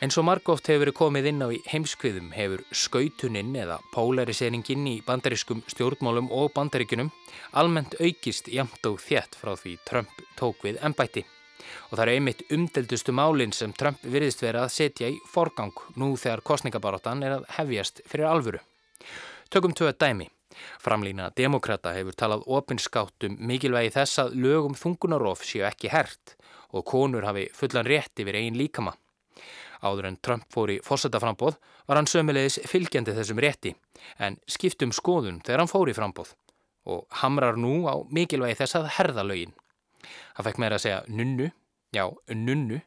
[0.00, 4.94] En svo margóft hefur verið komið inn á í heimskviðum hefur skautuninn eða pólariseringin í
[5.04, 7.12] bandarískum stjórnmálum og bandaríkunum
[7.60, 11.26] almennt aukist jamt og þjætt frá því Trump tók við ennbætti.
[11.90, 16.12] Og það eru einmitt umdeldustu málinn sem Trump virðist verið að setja í forgang nú
[16.20, 18.60] þegar kostningabaróttan er að hefjast fyrir alvöru.
[19.50, 20.28] Tökum tvö dæmi.
[20.82, 26.34] Framlýna demokrata hefur talað opinskátt um mikilvægi þess að lögum þungunarof séu ekki hert
[26.74, 28.94] og konur hafi fullan rétt yfir einn líkama.
[29.80, 31.56] Áður en Trump fór í fórsetaframbóð
[31.88, 33.72] var hann sömulegis fylgjandi þessum rétti
[34.18, 36.34] en skiptum skoðun þegar hann fór í frambóð
[36.90, 39.54] og hamrar nú á mikilvægi þess að herða lögin.
[40.36, 41.50] Hann fekk meira að segja nunnu,
[41.92, 42.80] já nunnu,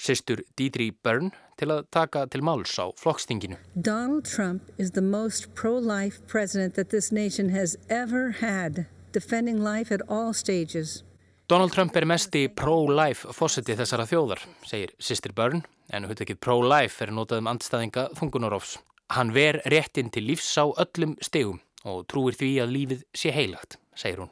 [0.00, 3.58] sýstur Deidre Byrne til að taka til máls á flokkstinginu.
[3.74, 9.92] Donald Trump is the most pro-life president that this nation has ever had, defending life
[9.94, 11.04] at all stages.
[11.48, 17.12] Donald Trump er mesti pro-life fósetti þessara þjóðar, segir sýstir Byrne en húttekið pro-life er
[17.12, 18.78] notað um andstæðinga þungunarófs.
[19.10, 23.80] Hann ver réttin til lífs á öllum stegum og trúir því að lífið sé heilagt,
[23.98, 24.30] segir hún.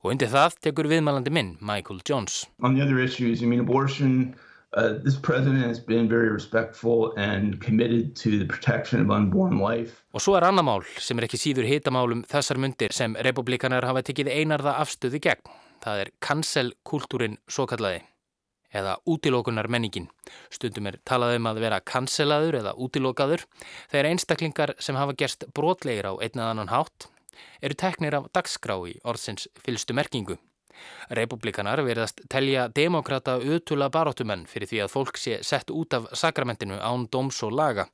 [0.00, 2.46] Og undir það tekur viðmælandi minn, Michael Jones.
[2.64, 4.34] On the other issues, I mean abortion,
[4.72, 10.00] uh, this president has been very respectful and committed to the protection of unborn life.
[10.16, 14.04] Og svo er annar mál sem er ekki síður hitamálum þessar myndir sem republikanar hafa
[14.08, 15.52] tekið einarða afstöðu gegn.
[15.84, 18.00] Það er cancel-kultúrin svo kallaði
[18.72, 20.08] eða útilókunar menningin.
[20.48, 23.44] Stundum er talað um að vera cancelaður eða útilókaður
[23.90, 27.10] þegar einstaklingar sem hafa gerst brotlegir á einn eða annan hátt
[27.62, 30.38] eru teknir af dagskrá í orðsins fylstu merkingu.
[31.18, 36.78] Republikanar verðast telja demokrata utula baróttumenn fyrir því að fólk sé sett út af sakramentinu
[36.78, 37.88] án dóms og laga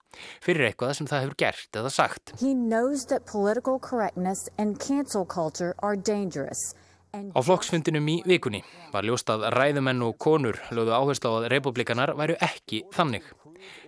[0.44, 2.35] fyrir eitthvað sem það hefur gert eða sagt.
[2.40, 6.74] He knows that political correctness and cancel culture are dangerous.
[7.16, 8.61] Á flokksfundinum í vikunni
[8.92, 13.24] var ljóst að ræðumenn og konur lögðu áherslu á að republikanar væru ekki þannig.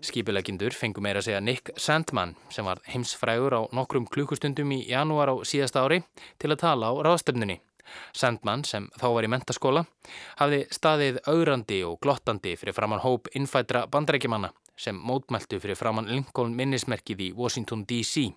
[0.04, 5.32] Skipilegindur fengu meira að segja Nick Sandman sem var heimsfrægur á nokkrum klukkustundum í janúar
[5.32, 6.02] á síðasta ári
[6.38, 7.60] til að tala á ráðstöfnunni.
[8.12, 9.84] Sandman, sem þá var í mentaskóla,
[10.40, 16.54] hafði staðið augrandi og glottandi fyrir framann hóp innfætra bandrækjumanna sem mótmæltu fyrir framann Lincoln
[16.58, 18.28] minnismerkið í Washington D.C.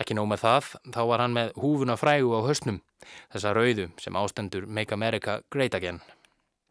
[0.00, 2.80] Ekki nóg með það, þá var hann með húfuna frægu á höstnum,
[3.34, 6.00] þessa rauðu sem ástendur Make America Great Again.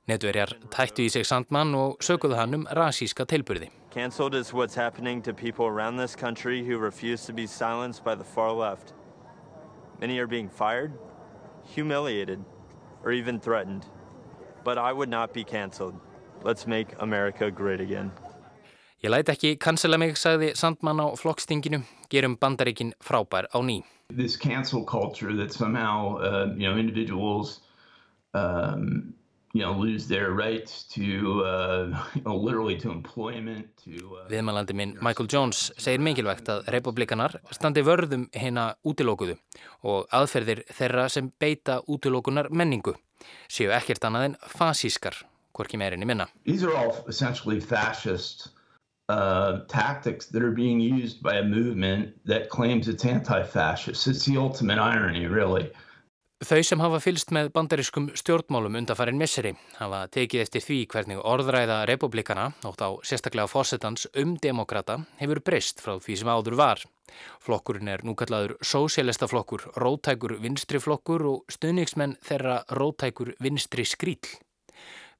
[0.09, 3.69] Netverjar tættu í sig Sandman og sökuðu hann um rasíska tilbyrði.
[3.93, 8.15] Cancelled is what's happening to people around this country who refuse to be silenced by
[8.15, 8.93] the far left.
[9.99, 10.93] Many are being fired,
[11.75, 12.39] humiliated,
[13.03, 13.85] or even threatened.
[14.63, 15.95] But I would not be cancelled.
[16.43, 18.11] Let's make America great again.
[19.03, 23.83] Ég læti ekki cancela mig, sagði Sandman á flokkstinginu, gerum bandaríkin frábær á ný.
[24.09, 27.61] This cancel culture that somehow, uh, you know, individuals
[28.33, 29.13] um,
[29.53, 33.91] you know, lose their rights to, uh, you know, literally to employment, to...
[34.15, 34.27] Uh...
[34.31, 39.37] Viðmælandi minn Michael Jones segir mikilvægt að republikanar standi vörðum hérna útilókuðu
[39.83, 42.95] og aðferðir þeirra sem beita útilókunar menningu
[43.51, 45.19] séu ekkert annað en fasískar,
[45.53, 46.27] hvorki meirinni minna.
[46.45, 48.49] These are all essentially fascist
[49.09, 54.07] uh, tactics that are being used by a movement that claims it's anti-fascist.
[54.07, 55.71] It's the ultimate irony, really.
[56.41, 61.75] Þau sem hafa fylst með bandarískum stjórnmálum undarfærin misseri hafa tekið eftir því hvernig orðræða
[61.85, 66.81] republikana, ótt á sérstaklega fósettans um demokrata, hefur breyst frá því sem áður var.
[67.45, 74.33] Flokkurinn er nú kallaður sósélesta flokkur, rótækur vinstri flokkur og stuðningsmenn þeirra rótækur vinstri skríl.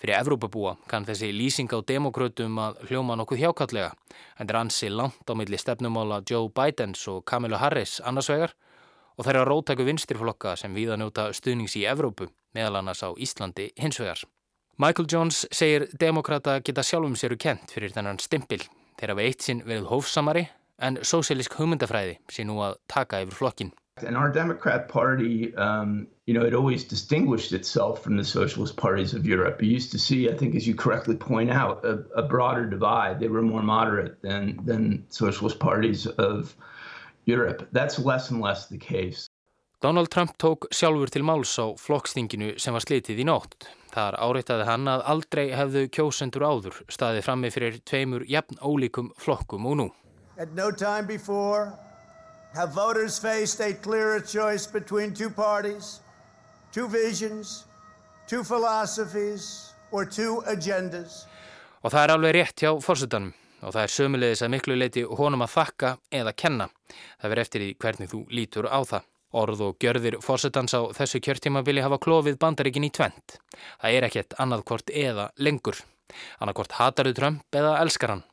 [0.02, 3.94] Fyrir Evrópabúa kann þessi lýsing á demokrautum að hljóma nokkuð hjákallega,
[4.42, 8.58] en er ansi langt á milli stefnumála Joe Bidens og Kamila Harris annarsvegar
[9.22, 12.26] og þeirra rótæku vinstirflokka sem viða njóta stuðnings í Evrópu,
[12.58, 14.24] meðal annars á Íslandi hinsvegar.
[14.82, 18.64] Michael Jones segir demokrata geta sjálfum séru kent fyrir þennan stimpil.
[18.98, 20.48] Þeir hafa eitt sinn verið hófsamari
[20.82, 23.72] en sósílisk hugmyndafræði sé nú að taka yfir flokkin.
[24.90, 26.44] Party, um, you know,
[29.28, 29.62] Europe.
[29.62, 33.20] You see, I think, as you correctly point out, a, a broader divide.
[33.20, 36.71] They were more moderate than, than socialist parties of Europe.
[37.32, 37.68] Europe.
[37.72, 39.28] That's less and less the case.
[39.82, 43.66] Donald Trump tók sjálfur til máls á flokkstinginu sem var slitið í nótt.
[43.90, 49.66] Þar áreitaði hann að aldrei hefðu kjósendur áður staðið frammi fyrir tveimur jafn ólíkum flokkum
[49.66, 49.88] og nú.
[50.38, 51.74] At no time before
[52.54, 56.02] have voters faced a clearer choice between two parties,
[56.72, 57.66] two visions,
[58.28, 61.26] two philosophies or two agendas.
[61.82, 65.44] Og það er alveg rétt hjá fórsutanum og það er sömulegis að miklu leiti honum
[65.46, 66.70] að þakka eða kenna.
[67.22, 69.08] Það verður eftir í hvernig þú lítur á það.
[69.32, 73.38] Orð og gjörðir fórsetans á þessu kjörtímabili hafa klófið bandaríkin í tvent.
[73.80, 75.80] Það er ekkert annarkvort eða lengur.
[76.44, 78.26] Annarkvort hataru Trump eða elskar hann.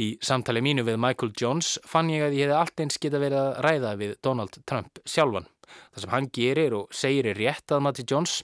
[0.00, 3.40] Í samtali mínu við Michael Jones fann ég að ég hefði allt eins geta verið
[3.40, 5.48] að ræða við Donald Trump sjálfan.
[5.94, 8.40] Það sem hann gerir og segir er rétt að Matti Jones,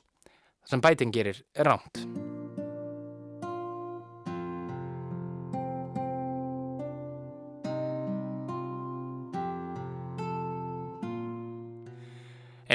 [0.64, 2.06] það sem Biden gerir er ránt.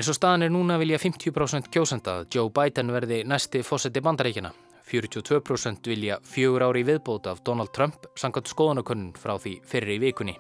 [0.02, 4.50] En svo staðan er núna vilja 50% kjósenda að Joe Biden verði næsti fósetti bandaríkina.
[4.90, 10.36] 42% vilja fjögur ári viðbóta af Donald Trump sangat skoðanakönnun frá því fyrir í vikunni.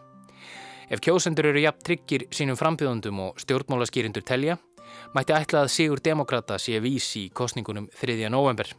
[0.89, 4.57] Ef kjósendur eru jafn tryggir sínum frambjöðundum og stjórnmálaskýrindur telja,
[5.13, 8.17] mætti ætla að Sigur Demokrata sé vísi í kostningunum 3.
[8.33, 8.73] november.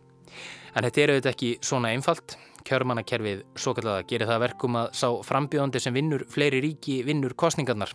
[0.75, 2.41] En þetta eru þetta ekki svona einfalt.
[2.67, 7.95] Kjörmannakerfið svo kallaða gerir það verkum að sá frambjöðandi sem vinnur fleiri ríki vinnur kostningarnar.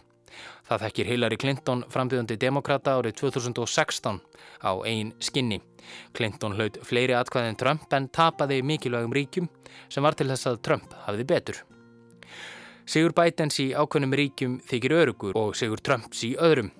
[0.67, 4.19] Það þekkir Hillary Clinton frambjöðandi demokrata árið 2016
[4.63, 5.61] á einn skinni.
[6.13, 9.49] Clinton hlaut fleiri atkvæðin Trump en tapaði mikilvægum ríkjum
[9.89, 11.61] sem var til þess að Trump hafiði betur.
[12.87, 16.71] Sigur Bidens í ákveðnum ríkjum þykir örugur og Sigur Trumps í öðrum.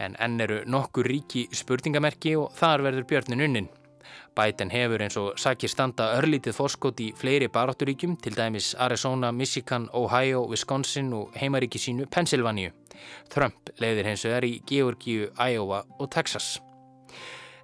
[0.00, 3.68] En enn eru nokkur ríki spurningamerki og þar verður björnin unnin.
[4.36, 9.88] Biden hefur eins og sakir standa örlítið fórskot í fleiri barátturíkjum, til dæmis Arizona, Michigan,
[9.92, 12.72] Ohio, Wisconsin og heimaríki sínu Pennsylvania.
[13.28, 16.54] Trump leiðir hins vegar í Georgiu, Iowa og Texas.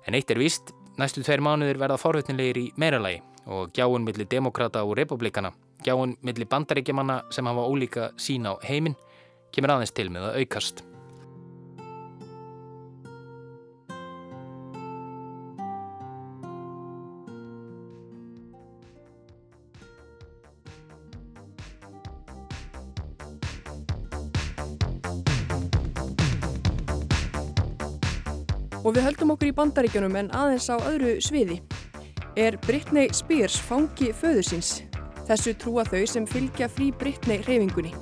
[0.06, 4.84] En eitt er víst, næstu tveir mánuðir verða forvitnilegir í meiralagi og gjáun millir demokrata
[4.84, 5.54] og republikana,
[5.84, 8.96] gjáun millir bandaríkjamanna sem hafa ólíka sína á heiminn,
[9.52, 10.87] kemur aðeins til með að aukast.
[28.88, 31.58] Og við höldum okkur í bandaríkjunum en aðeins á öðru sviði.
[32.40, 34.70] Er Britney Spears fangi föður síns?
[35.28, 37.92] Þessu trúa þau sem fylgja frí Britney reyfingunni.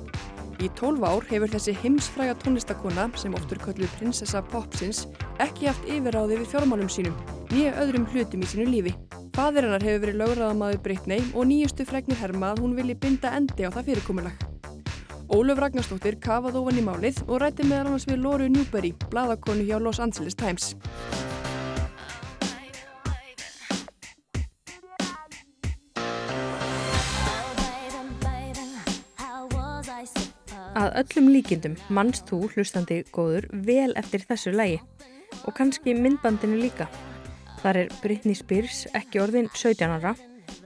[0.63, 5.03] Í 12 ár hefur þessi heimsfræga tónlistakona sem oftur kölluð prinsessa Popsins
[5.43, 7.19] ekki haft yfirráði við fjármálum sínum,
[7.51, 8.95] nýja öðrum hlutum í sínu lífi.
[9.35, 13.67] Fadir hennar hefur verið lögraðamaður Britney og nýjustu fregnir herma að hún vilji binda endi
[13.67, 14.47] á það fyrirkomulag.
[15.27, 19.75] Óluf Ragnarstóttir kafað ofan í málið og rætti meðal annars við Lóru Newberry, bladakonu hjá
[19.83, 20.69] Los Angeles Times.
[30.77, 34.79] Að öllum líkindum mannst þú hlustandi góður vel eftir þessu lægi
[35.43, 36.87] og kannski myndbandinu líka.
[37.59, 40.15] Þar er Britney Spears ekki orðin 17 ára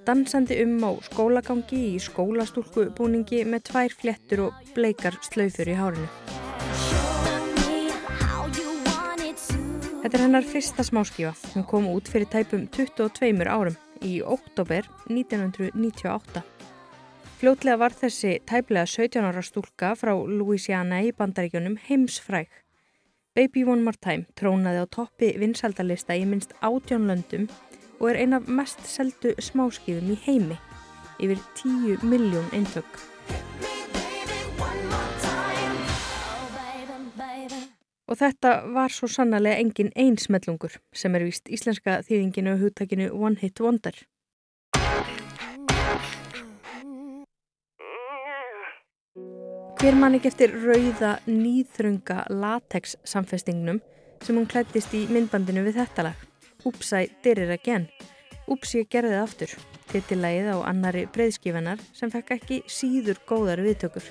[0.08, 6.08] dansandi um á skólagangi í skólastúlku búningi með tvær flettur og bleikar slaufur í hárinu.
[10.02, 11.36] Þetta er hennar fyrsta smáskífa.
[11.54, 16.41] Hún kom út fyrir tæpum 22 árum í oktober 1998.
[17.41, 22.49] Fljótlega var þessi tæplega 17 ára stúlka frá Louisiana í bandaríkjunum heimsfræg.
[23.34, 27.47] Baby One More Time trónaði á toppi vinsaldalista í minst átjón löndum
[28.02, 30.56] og er ein af mest seldu smáskifum í heimi,
[31.22, 32.97] yfir 10 miljón eintök.
[38.10, 43.38] Og þetta var svo sannarlega engin einsmellungur sem er vist íslenska þýðinginu og hugtakinu One
[43.39, 43.93] Hit Wonder.
[49.78, 53.80] Hver mann ekki eftir rauða nýþrunga latex samfestingnum
[54.26, 56.31] sem hún klættist í myndbandinu við þetta lag.
[56.66, 57.88] Upsai Did It Again.
[58.51, 59.55] Upsi gerði það aftur.
[59.91, 64.07] Titillægið á annari breyðskifanar sem fekk ekki síður góðar viðtökur.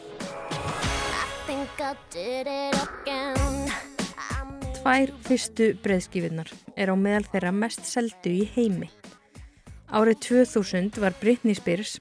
[4.81, 8.91] Tvær fyrstu breyðskifinnar er á meðal þeirra mest seldu í heimi.
[9.91, 11.99] Árið 2000 var Britney Spears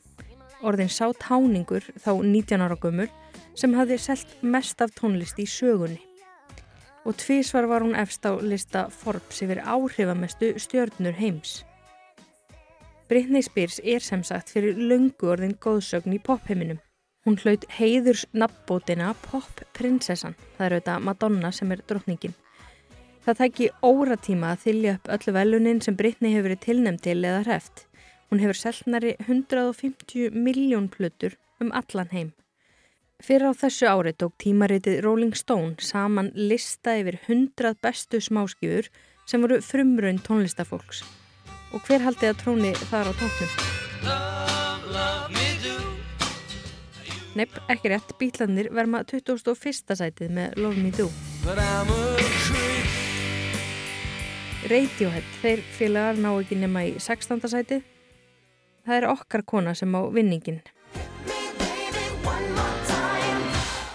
[0.61, 3.09] orðin sátt háningur þá 19 ára gömur
[3.57, 6.08] sem hafði selt mest af tónlist í sögunni.
[7.09, 11.63] Og tvísvar var hún efst á lista Forbes yfir áhrifamestu stjörnur heims.
[13.09, 16.77] Britney Spears er sem sagt fyrir löngu orðin góðsögn í popheiminum.
[17.25, 22.35] Hún hlaut heiðurs nafnbótina Pop-prinsessan, það er auðvitað Madonna sem er drotningin.
[23.25, 27.41] Það tæki óratíma að þylja upp öllu velunin sem Britney hefur verið tilnæmt til eða
[27.47, 27.87] hreft.
[28.29, 32.31] Hún hefur seltnari 150 miljón plötur um allan heim.
[33.19, 38.87] Fyrir á þessu ári tók tímaritið Rolling Stone saman lista yfir 100 bestu smáskifur
[39.27, 41.03] sem voru frumraun tónlistafólks.
[41.75, 43.51] Og hver haldið að tróni þar á tóknum?
[47.35, 49.93] Nepp, ekki rétt, bítlandir verma 21.
[49.99, 51.11] sætið með Love Me Do.
[54.69, 57.51] Radiohead, þeir félagar ná ekki nema í 16.
[57.51, 57.83] sætið.
[58.87, 60.63] Það er okkar kona sem á vinningin.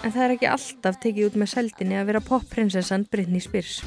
[0.05, 3.79] En það er ekki alltaf tekið út með seldinni að vera popprinsessan Britney Spears.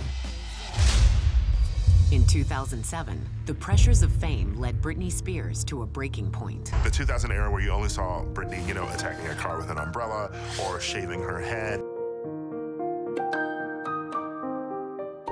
[2.10, 3.14] In 2007,
[3.46, 6.72] the pressures of fame led Britney Spears to a breaking point.
[6.82, 9.78] The 2000 era where you only saw Britney, you know, attacking a car with an
[9.78, 10.32] umbrella
[10.66, 11.78] or shaving her head.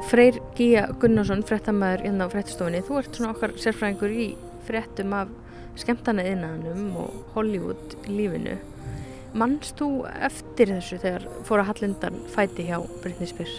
[0.07, 4.29] Freyr Gíja Gunnarsson, frettamæður hérna á frettastofunni, þú ert svona okkar sérfræðingur í
[4.69, 5.35] frettum af
[5.83, 6.63] skemmtana innan
[6.95, 8.55] og Hollywood lífinu.
[9.37, 13.59] Mannst þú eftir þessu þegar fór að Hallindan fæti hjá Britney Spears?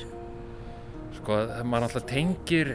[1.19, 1.36] Sko,
[1.69, 2.71] maður alltaf tengir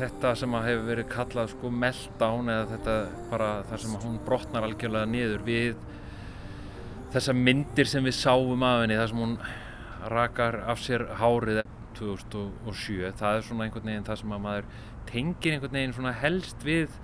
[0.00, 2.96] þetta sem að hefur verið kallað sko meltdown eða þetta
[3.30, 5.78] bara þar sem að hún brotnar algjörlega niður við
[7.14, 9.36] þessa myndir sem við sáum af henni þar sem hún
[10.14, 11.62] rakar af sér hárið
[12.00, 14.70] 2007 það er svona einhvern veginn það sem að maður
[15.10, 16.98] tengir einhvern veginn svona helst við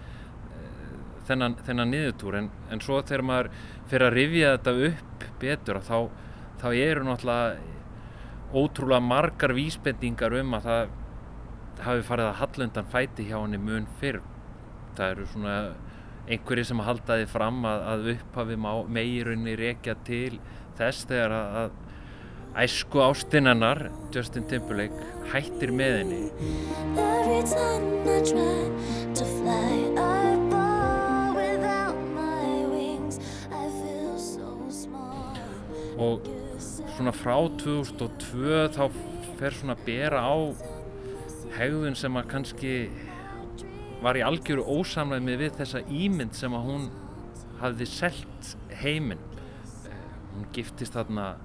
[1.29, 2.39] þennan, þennan niðurtúr.
[2.41, 3.51] En, en svo þegar maður
[3.91, 5.99] fyrir að rifja þetta upp betur þá,
[6.63, 7.75] þá eru náttúrulega
[8.57, 10.95] ótrúlega margar vísbendingar um að það
[11.87, 14.23] hafi farið að hallundan fæti hjá henni mun fyrr.
[14.97, 15.57] Það eru svona
[16.27, 18.57] einhverji sem halda því fram að, að upphafi
[18.97, 20.39] meirunni rekja til
[20.79, 21.71] þess þegar að, að
[22.65, 24.97] æsku ástinnanar Justin Timberlake
[25.33, 26.23] hættir með henni
[35.97, 36.27] og
[36.97, 38.83] svona frá 2002 þá
[39.37, 40.37] fer svona að bera á
[41.57, 42.75] hegðun sem að kannski
[44.05, 46.87] var í algjöru ósamlega við þessa ímynd sem að hún
[47.63, 49.23] hafði selgt heiminn.
[50.35, 51.37] Hún giftist þarna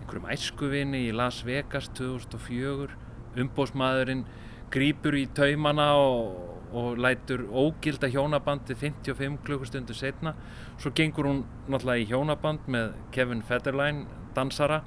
[0.00, 2.94] einhverjum æskuvinni í Las Vegas 2004
[3.40, 4.24] umbósmaðurinn
[4.70, 10.34] grýpur í taumana og, og lætur ógilda hjónabandi 55 klukkustundu setna
[10.78, 14.82] svo gengur hún náttúrulega í hjónaband með Kevin Federline dansara.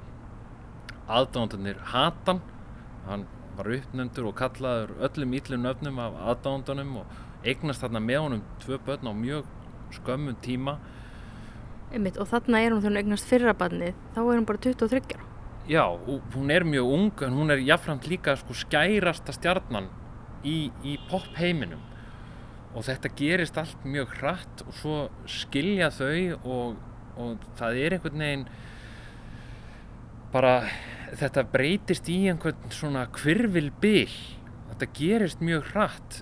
[1.08, 2.40] Aðdándanir hatan
[3.08, 3.26] hann.
[3.54, 8.80] Var uppnöndur og kallaður öllum íllum nöfnum af aðdándunum og eignast þarna með honum tvö
[8.82, 9.44] börn á mjög
[9.94, 10.78] skömmun tíma.
[11.92, 15.28] Einmitt, og þarna er hún þegar hún eignast fyrrabarnið, þá er hún bara 23 ára.
[15.70, 15.84] Já,
[16.34, 19.86] hún er mjög ung en hún er jáfnframt líka sko skærasta stjarnan
[20.44, 21.82] í, í pop heiminum
[22.74, 24.96] og þetta gerist allt mjög hratt og svo
[25.30, 26.78] skilja þau og,
[27.20, 28.46] og það er einhvern veginn
[30.34, 30.54] bara
[31.14, 34.10] þetta breytist í einhvern svona kvirvilbil
[34.74, 36.20] þetta gerist mjög hratt.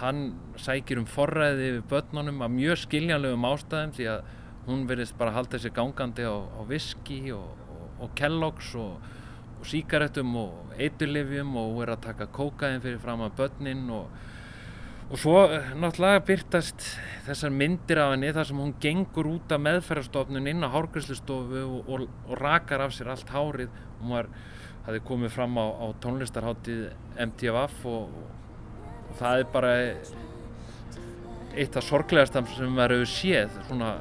[0.00, 4.30] Hann sækir um forræði við börnunum af mjög skiljanlegum ástæðum því að
[4.66, 8.98] hún verðist bara halda þessi gangandi á, á viski og, og, og Kellogg's og,
[9.60, 14.08] og síkaretum og eiturlifjum og er að taka kókaðin fyrir fram að börnin og,
[15.10, 16.86] og svo eh, náttúrulega byrtast
[17.26, 21.92] þessar myndir af henni þar sem hún gengur út af meðferðarstofnun inn á hárgræslustofu og,
[21.92, 23.76] og, og rakar af sér allt hárið.
[24.00, 24.30] Hún var,
[24.86, 26.86] hafði komið fram á, á tónlistarháttið
[27.28, 28.14] MTVF og,
[29.18, 29.72] það er bara
[31.58, 33.94] eitt af sorglegasta sem maður hefur séð svona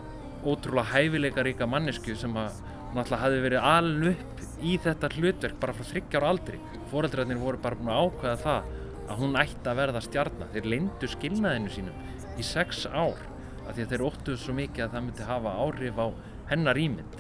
[0.46, 2.60] ótrúlega hæfileika ríka mannesku sem að
[2.94, 6.60] náttúrulega hafi verið aln upp í þetta hlutverk bara frá þryggjára aldri.
[6.92, 8.70] Fóreldrarnir voru bara búin að ákveða það
[9.10, 13.18] að hún ætti að verða stjarnar þeir lindu skilnaðinu sínum í sex ár
[13.66, 16.08] af því að þeir óttuðu svo mikið að það myndi hafa áhrif á
[16.50, 17.18] hennar ímynd.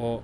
[0.00, 0.22] Og,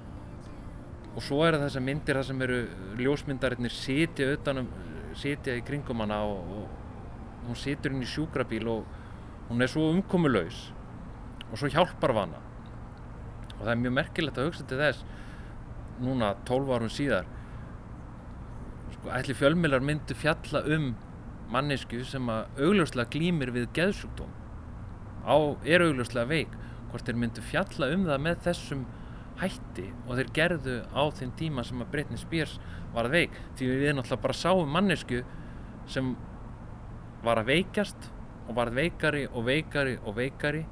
[1.15, 2.61] og svo eru þessar myndir það sem eru
[3.01, 4.71] ljósmyndarinnir sitja utanum
[5.17, 8.89] sitja í kringum hana og, og hún situr inn í sjúkrabíl og
[9.49, 10.67] hún er svo umkomulaus
[11.51, 12.43] og svo hjálpar hana.
[13.57, 15.05] Og það er mjög merkilegt að hugsa til þess
[16.03, 17.27] núna 12 árum síðar
[19.07, 20.95] sko ætli fjölmilar myndi fjalla um
[21.53, 24.33] mannesku sem að augljóslega glýmir við geðsjúkdóm.
[25.23, 26.55] Á, er augljóslega veik.
[26.91, 28.85] Hvort þeir myndi fjalla um það með þessum
[29.39, 32.59] hætti og þeir gerðu á þeim tíma sem að Britney Spears
[32.95, 33.41] var að veik.
[33.55, 35.23] Því við náttúrulega bara sáum mannesku
[35.87, 36.15] sem
[37.23, 38.11] var að veikjast
[38.47, 40.67] og varð veikari og veikari og veikari.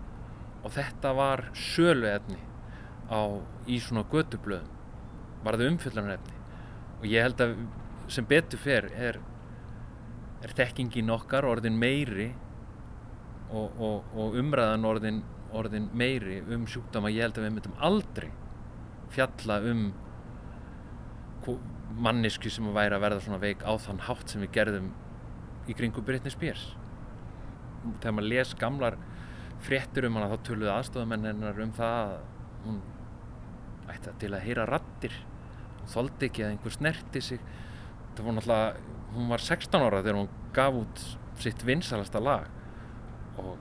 [0.65, 2.41] Og þetta var sölu efni
[3.13, 3.21] á,
[3.69, 4.74] í svona götublöðum
[5.45, 6.41] varðu umfyllanarefni
[7.01, 7.57] og ég held að
[8.13, 9.19] sem betur fer er,
[10.45, 12.31] er þekkingin okkar orðin meiri
[13.51, 15.21] og, og, og umræðan orðin,
[15.55, 18.31] orðin meiri um sjúkdama ég held að við myndum aldrei
[19.15, 19.87] fjalla um
[21.95, 24.89] mannisku sem að væri að verða svona veik á þann hátt sem við gerðum
[25.69, 26.65] í kringum Britney Spears.
[28.01, 28.97] Þegar maður les gamlar
[29.65, 32.17] fréttur um hana þá töluði aðstofamenn hennar um það að
[32.65, 32.81] hún
[33.93, 35.17] ætti til að heyra rattir
[35.93, 37.41] þóldi ekki að einhver snerti sig.
[38.15, 41.05] Það var náttúrulega, hún var 16 ára þegar hún gaf út
[41.43, 42.49] sitt vinsalasta lag.
[43.43, 43.57] Og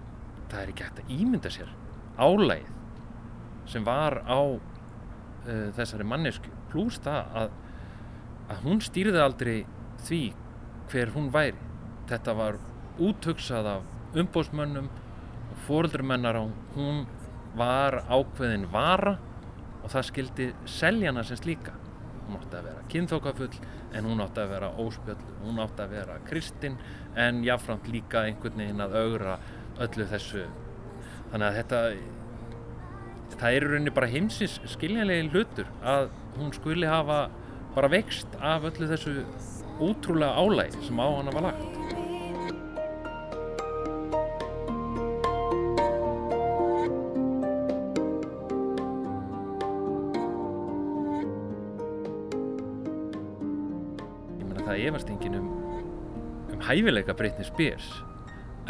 [0.51, 1.73] það er ekki hægt að ímynda sér
[2.17, 2.71] álægið
[3.71, 7.53] sem var á uh, þessari mannesku pluss það að,
[8.51, 9.55] að hún stýrði aldrei
[10.03, 10.23] því
[10.91, 11.69] hver hún væri.
[12.09, 12.59] Þetta var
[13.01, 16.37] úthugsað af umbóðsmönnum og fóröldrumennar
[16.75, 17.05] hún
[17.57, 19.15] var ákveðin vara
[19.83, 21.73] og það skildi seljana sem slíka
[22.33, 23.59] hún átti að vera kynþókafull
[23.93, 26.77] en hún átti að vera óspjöld hún átti að vera kristinn
[27.19, 29.37] en jáfnframt líka einhvern veginn að augra
[29.83, 30.45] öllu þessu.
[31.31, 31.81] Þannig að þetta
[33.37, 37.25] það er rauninni bara heimsins skiljanlegin hlutur að hún skuli hafa
[37.73, 39.23] bara vext af öllu þessu
[39.81, 42.02] ótrúlega álægi sem á hana var lagt
[56.67, 57.87] hæfileika Britney Spears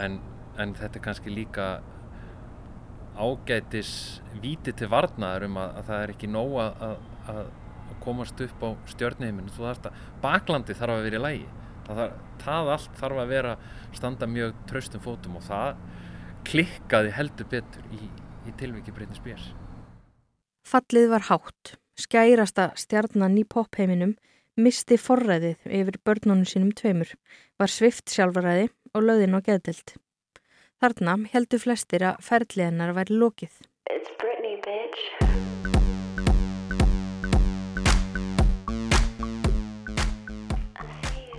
[0.02, 0.20] en,
[0.58, 1.68] en þetta er kannski líka
[3.14, 6.96] ágætis víti til varnaður um að, að það er ekki nóg að, að,
[7.34, 7.44] að
[8.04, 11.46] komast upp á stjörnheiminu þú þarfst að baklandi þarf að vera í lægi
[11.88, 13.54] það, þarf, það allt þarf að vera
[13.94, 15.84] standa mjög traustum fótum og það
[16.48, 18.10] klikkaði heldur betur í,
[18.50, 19.54] í tilviki Britney Spears.
[20.68, 21.76] Fallið var hátt.
[22.00, 24.16] Skærasta stjarnan í popheiminum
[24.60, 27.14] misti forræðið yfir börnunum sínum tveimur,
[27.58, 29.96] var svift sjálfaræði og löðin á geðdelt.
[30.84, 33.62] Þarna heldur flestir að ferðleginnar væri lókið.
[34.20, 34.60] Britney,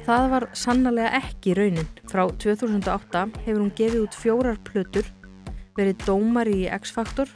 [0.05, 1.89] Það var sannlega ekki raunin.
[2.11, 5.07] Frá 2008 hefur hún gefið út fjórar plötur,
[5.79, 7.31] verið dómar í X-Factor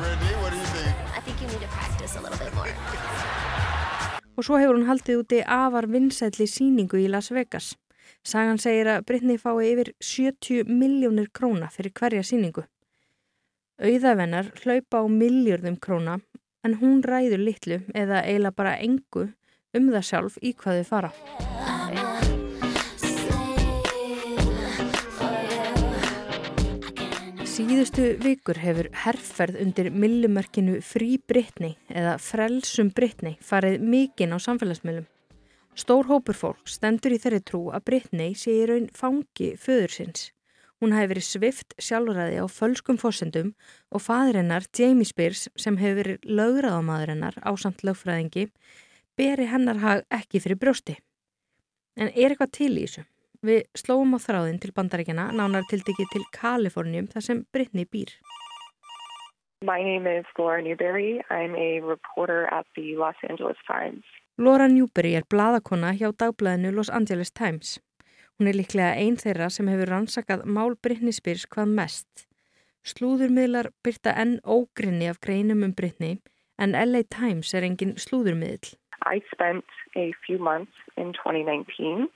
[4.39, 7.73] og svo hefur hún haldið úti afar vinsætli síningu í Las Vegas.
[8.23, 12.63] Sagan segir að Britney fái yfir 70 miljónir króna fyrir hverja síningu.
[13.83, 16.21] Auðavennar hlaupa á miljörðum króna
[16.63, 19.29] en hún ræður litlu eða eiginlega bara engu
[19.75, 21.13] um það sjálf í hvað þau fara.
[27.59, 35.09] Síðustu vikur hefur herrferð undir millumörkinu Frí Brittany eða Frelsum Brittany farið mikinn á samfélagsmiðlum.
[35.75, 40.29] Stór hópur fólk stendur í þeirri trú að Brittany sé í raun fangi föður sinns.
[40.79, 43.51] Hún hefur verið svift sjálfræði á fölskum fósendum
[43.91, 48.53] og fadrennar Jamie Spears sem hefur verið lögraðamadurinnar á samt lögfræðingi
[49.19, 51.01] beri hennar hag ekki fyrir brjósti.
[51.99, 53.09] En er eitthvað til í þessu?
[53.49, 58.11] Við slóum á þráðin til bandaríkjana, nánar tildegi til Kalifornium þar sem Britney býr.
[59.65, 61.23] My name is Laura Newberry.
[61.31, 64.05] I'm a reporter at the Los Angeles Times.
[64.37, 67.79] Laura Newberry er bladakona hjá dagblæðinu Los Angeles Times.
[68.37, 72.29] Hún er líklega einn þeirra sem hefur rannsakað mál Britney Spears hvað mest.
[72.85, 76.21] Slúðurmiðlar byrta enn ógrinni af greinum um Britney
[76.59, 78.77] en LA Times er engin slúðurmiðl.
[79.09, 79.65] I spent
[79.97, 82.11] a few months in 2019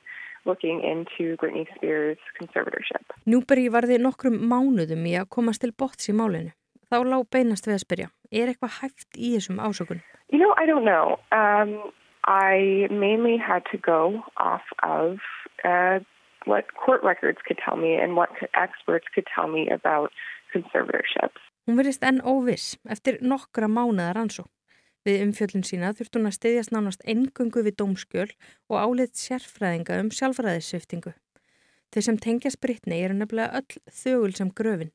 [0.44, 3.14] looking into Britney Spears conservatorship.
[3.26, 6.52] Newberry varði nokkrum mánuðum í að komast til botts í málinu.
[6.92, 10.02] Þá lág beinast við að spyrja, er eitthvað hægt í þessum ásökun?
[10.32, 11.18] You know, I don't know.
[11.32, 11.92] Um,
[12.24, 15.18] I mainly had to go off of
[15.64, 16.00] uh,
[16.44, 20.12] what court records could tell me and what experts could tell me about
[20.54, 21.40] conservatorships.
[21.66, 24.48] Hún verðist enn óviss eftir nokkra mánuðar ansó.
[25.02, 28.30] Við umfjöldun sína þurft hún að styðjast nánast engungu við dómskjöl
[28.70, 31.14] og áleitt sérfræðinga um sjálfræðissviftingu.
[31.92, 34.92] Þau sem tengjast Britney eru nefnilega öll þögul sem gröfin.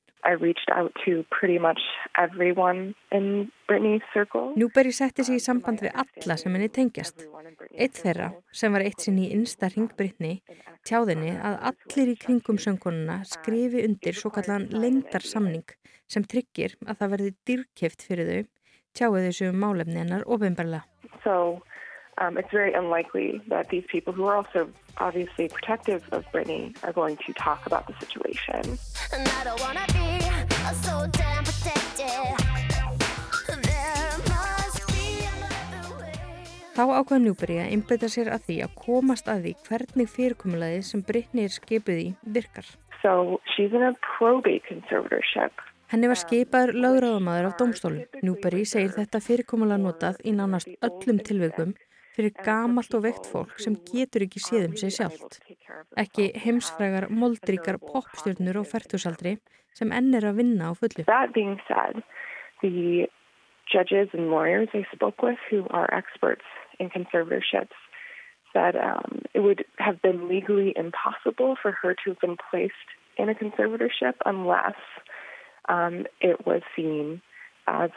[4.58, 7.28] Newberry setti sig í samband við alla sem henni tengjast.
[7.76, 10.42] Eitt þeirra, sem var eitt sinn í innsta ring Britney,
[10.88, 15.68] tjáðinni að allir í kringum söngununa skrifi undir svo kallan lengdarsamning
[16.12, 18.44] sem tryggir að það verði dyrkjeft fyrir þau,
[18.98, 20.84] tjáðu þessu málefni hennar ofinbarlega.
[21.24, 21.62] So
[22.18, 26.94] um, it's very unlikely that these people who are also obviously protective of Britney are
[26.94, 28.78] going to talk about the situation.
[29.14, 30.08] And I don't wanna be
[30.84, 32.58] so damn protected.
[36.78, 41.02] Þá ákvað Newbery að einbeita sér að því að komast að því hvernig fyrirkomulaði sem
[41.08, 42.68] Britney er skipið í virkar.
[43.02, 45.58] So she's in a probate conservatorship.
[45.88, 48.06] Henni var skipaður lögráðamaður af domstólum.
[48.20, 51.76] Newbery segir þetta fyrirkomulega notað í nánast öllum tilveikum
[52.18, 55.38] fyrir gamalt og veikt fólk sem getur ekki séð um sig sjálft.
[55.96, 59.38] Ekki heimsfrægar moldríkar popstjörnur og færtusaldri
[59.78, 61.06] sem enn er að vinna á fullu.
[61.08, 62.02] That being said,
[62.62, 63.08] the
[63.72, 66.48] judges and lawyers I spoke with who are experts
[66.80, 67.78] in conservatorships
[68.54, 73.30] said um, it would have been legally impossible for her to have been placed in
[73.30, 74.76] a conservatorship unless
[75.68, 77.22] um, it was seen
[77.68, 77.92] as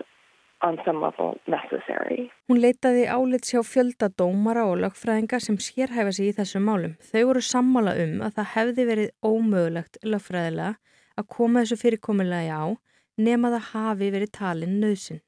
[0.63, 2.29] on some level necessary.
[2.51, 6.97] Hún leitaði álit sjá fjölda dómara og lögfræðinga sem sérhæfa sig í þessum málum.
[7.01, 10.75] Þau voru sammála um að það hefði verið ómögulegt lögfræðilega
[11.17, 12.65] að koma þessu fyrirkomulegi á
[13.21, 15.23] nema það hafi verið talin nöðsinn.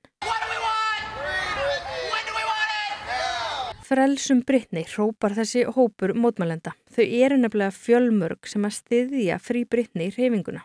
[3.92, 6.72] Frelsum Britney hrópar þessi hópur mótmælenda.
[6.94, 10.62] Þau eru nefnilega fjölmörg sem að styðja frí Britney reyfinguna.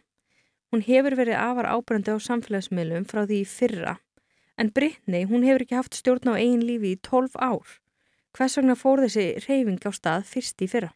[0.72, 3.98] Hún hefur verið afar ábrandi á samfélagsmiðlum frá því fyrra
[4.58, 7.78] en Britney hún hefur ekki haft stjórn á eigin lífi í 12 ár.
[8.36, 10.92] Hvers vegna fór þessi reyfing á stað fyrst í fyrra?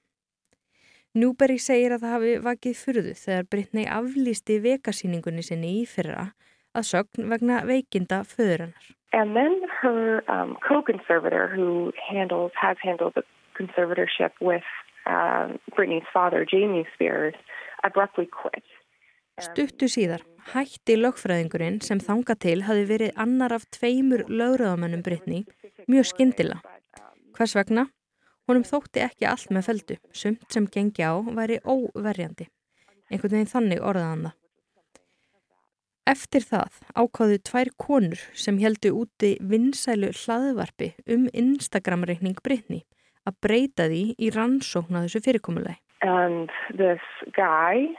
[1.13, 6.31] Newberry segir að það hafi vakið fyrðu þegar Britney aflýsti vekasýningunni sinni í fyrra
[6.77, 8.91] að sögn vegna veikinda föðurinnar.
[9.11, 13.23] And then her um, co-conservator who handles, has handled the
[13.59, 14.63] conservatorship with
[15.05, 17.35] uh, Britney's father, Jamie Spears,
[17.83, 18.63] abruptly quit.
[19.39, 25.45] Stuttu síðar hætti lögfræðingurinn sem þanga til hafi verið annar af tveimur lögræðamennum Britney
[25.87, 26.59] mjög skindila.
[27.37, 27.87] Hvers vegna?
[28.49, 32.49] Honum þótti ekki allt með feldu, sumt sem gengi á væri óverjandi.
[33.11, 34.37] Einhvern veginn þannig orðaðan það.
[36.11, 42.81] Eftir það ákáðu tvær konur sem heldu úti vinsælu hlaðvarpi um Instagram-reikning Britney
[43.29, 45.77] að breyta því í rannsókna þessu fyrirkomulegi.
[46.01, 47.05] And this
[47.37, 47.93] guy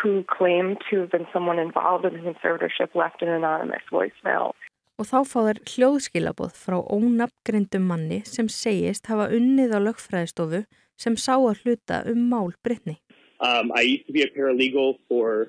[0.00, 4.52] who claimed to have been someone involved in the conservatorship left an anonymous voicemail.
[5.00, 10.62] Og þá fá þær hljóðskilaboð frá ónafngrindum manni sem segist hafa unnið á lögfræðistofu
[11.00, 13.00] sem sá að hluta um mál Britney.
[13.40, 15.48] Um, I used to be a paralegal for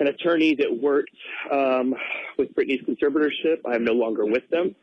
[0.00, 1.20] an attorney that worked
[1.52, 1.94] um,
[2.38, 3.60] with Britney's conservatorship.
[3.64, 4.74] I am no longer with them.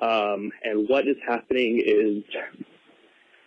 [0.00, 2.24] Um, and what is happening is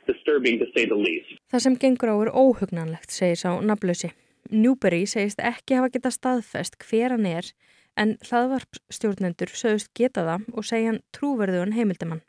[0.05, 1.33] disturbing to say the least.
[1.51, 4.11] Það sem gengur á er óhugnanlegt, segir sá naflösi.
[4.51, 7.49] Newbery segist ekki hafa geta staðfest hver hann er
[7.97, 12.23] en hlaðvarpstjórnendur sögust geta það og segja hann trúverðuðan heimildamann.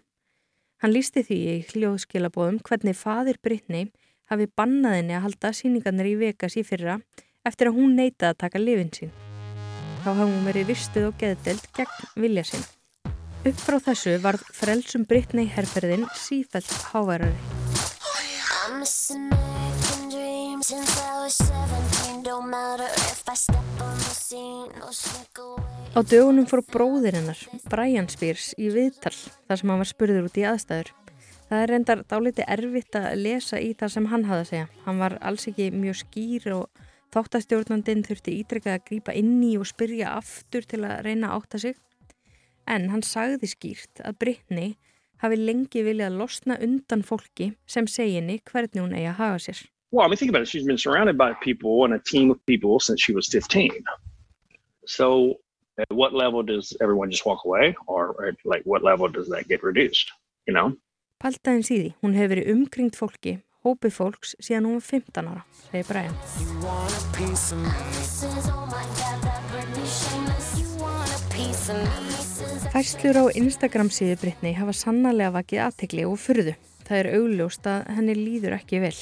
[0.82, 3.90] Hann lísti því í hljóðskilabóðum hvernig fadir Britney
[4.30, 6.98] hafi bannaðinni að halda síningarnir í Vegas í fyrra
[7.46, 9.12] eftir að hún neytaði að taka lifin sín.
[10.04, 12.66] Þá hafði hún verið vistuð og geðdelt gegn vilja sín.
[13.46, 17.34] Upp frá þessu varð frelsum Britney herrferðin sífælt háværari.
[25.94, 27.38] Á dögunum fór bróðir hennar,
[27.70, 30.90] Brian Spears, í viðtal þar sem hann var spurður út í aðstæður.
[31.46, 34.66] Það er reyndar dáliti erfitt að lesa í það sem hann hafði að segja.
[34.88, 36.82] Hann var alls ekki mjög skýr og
[37.14, 41.62] Þáttastjórnandin þurfti ítrekkað að grýpa inn í og spyrja aftur til að reyna að átta
[41.62, 41.78] sig.
[42.66, 44.68] En hann sagði skýrt að Brittany
[45.22, 49.62] hafi lengi viljað að losna undan fólki sem seginni hvernig hún eigi að haga sér.
[49.96, 50.48] Well, I mean, think about it.
[50.48, 53.70] She's been surrounded by people and a team of people since she was 15.
[54.84, 55.36] So,
[55.78, 59.48] at what level does everyone just walk away, or at like what level does that
[59.48, 60.12] get reduced?
[60.46, 60.76] You know?
[61.24, 65.88] Paltaðin síði, hún hefur verið umkringt fólki, hópi fólks, síðan hún var 15 ára, segir
[65.88, 66.12] Brian.
[72.76, 76.58] Fæslur á Instagram síðu Brittany hafa sannarlega vakið aðtegli og fyrðu.
[76.84, 78.98] Það er augljóst að henni líður ekki vel.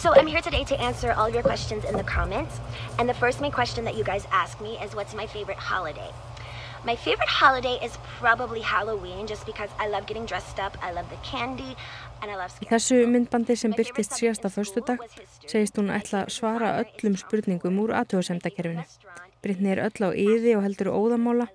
[0.00, 2.58] So I'm here today to answer all your questions in the comments.
[2.98, 6.10] And the first main question that you guys ask me is what's my favorite holiday?
[6.82, 11.08] My favorite holiday is probably Halloween just because I love getting dressed up, I love
[11.10, 11.76] the candy,
[12.22, 15.04] and I love Í þessu myndbandi sem byrtist síðasta föstudag
[15.44, 18.86] segist hún ætla að svara öllum spurningum úr aðtöðasemdakerfinu.
[19.44, 21.50] Brittany er öll á yði og heldur óðamála,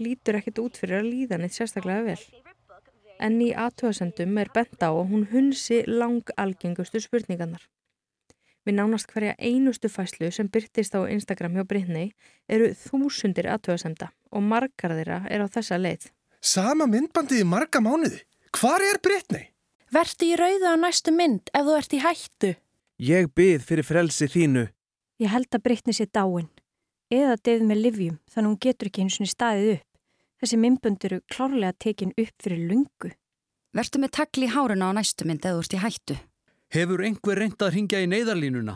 [0.00, 2.41] lítur ekkert út fyrir að líða neitt sérstaklega vel.
[3.22, 7.62] En í aðtöðasendum er bent á að hún hunsi lang algengustu spurningarnar.
[8.66, 12.08] Við nánast hverja einustu fæslu sem byrtist á Instagram hjá Brittany
[12.50, 16.08] eru þúsundir aðtöðasemda og margar þeirra er á þessa leið.
[16.42, 18.22] Sama myndbandið í marga mánuði.
[18.54, 19.48] Hvar er Brittany?
[19.92, 22.52] Vertu í rauða á næstu mynd ef þú ert í hættu.
[23.02, 24.66] Ég byð fyrir frelsi þínu.
[25.22, 26.50] Ég held að Brittany sé dáin.
[27.12, 29.91] Eða deyð með livjum þannig hún getur ekki eins og staðið upp.
[30.42, 33.12] Þessi myndbönd eru klárlega tekin upp fyrir lungu.
[33.78, 36.16] Vertu með takli í háruna á næstu mynd ef þú ert í hættu.
[36.74, 38.74] Hefur einhver reynd að ringja í neyðarlínuna?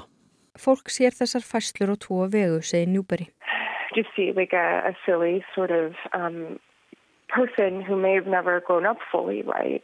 [0.63, 3.27] Fólk sér þessar fæslur og tvo vegu, segir Newberry.
[3.99, 6.61] Just see like a, a silly sort of um,
[7.35, 9.83] person who may have never grown up fully, right?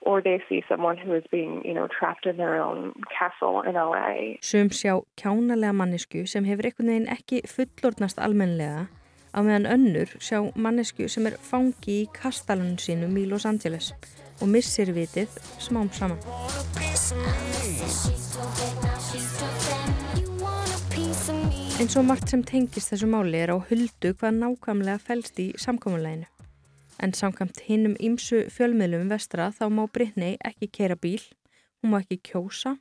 [0.00, 3.74] Or they see someone who is being, you know, trapped in their own castle in
[3.76, 4.40] LA.
[4.40, 8.86] Sum sjá kjánalega mannesku sem hefur einhvern veginn ekki fullordnast almenlega
[9.34, 13.92] á meðan önnur sjá mannesku sem er fangi í kastalunum sínum í Los Angeles
[14.40, 16.18] og missir vitið smám saman.
[21.78, 26.26] En svo margt sem tengist þessu máli er á huldu hvað nákvæmlega fælst í samkvæmuleginu.
[26.98, 31.22] En samkvæmt hinnum ímsu fjölmiðlum vestra þá má Brittany ekki keira bíl,
[31.78, 32.74] hún má ekki kjósa,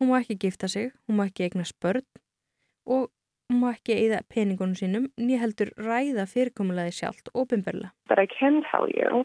[0.00, 2.06] hún má ekki gifta sig, hún má ekki egna spörn
[2.88, 3.10] og
[3.48, 7.92] má ekki eða peningunum sínum nýja heldur ræða fyrirkomulegi sjálft ofinberla.
[8.08, 9.24] But I can tell you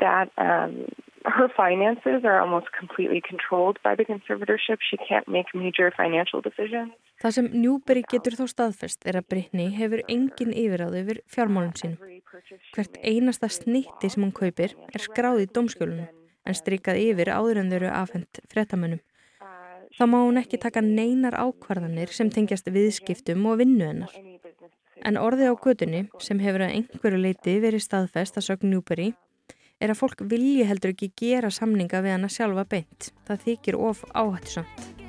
[0.00, 0.84] that um,
[1.24, 4.78] her finances are almost completely controlled by the conservatorship.
[4.90, 6.92] She can't make major financial decisions.
[7.22, 11.96] Það sem Newberry getur þó staðfest er að Brittany hefur engin yfiráð yfir fjármálum sínum.
[12.74, 16.10] Hvert einasta snitti sem hún kaupir er skráð í domskjólunum
[16.44, 19.00] en strykað yfir áður en þau eru afhengt frettamönnum.
[19.94, 24.16] Þá má hún ekki taka neinar ákvarðanir sem tengjast viðskiptum og vinnu hennar.
[25.06, 29.12] En orði á gödunni sem hefur að einhverju leiti verið staðfest að sögn Newberry
[29.78, 33.12] er að fólk vilji heldur ekki gera samninga við hana sjálfa beint.
[33.28, 35.03] Það þykir of áhættisamt.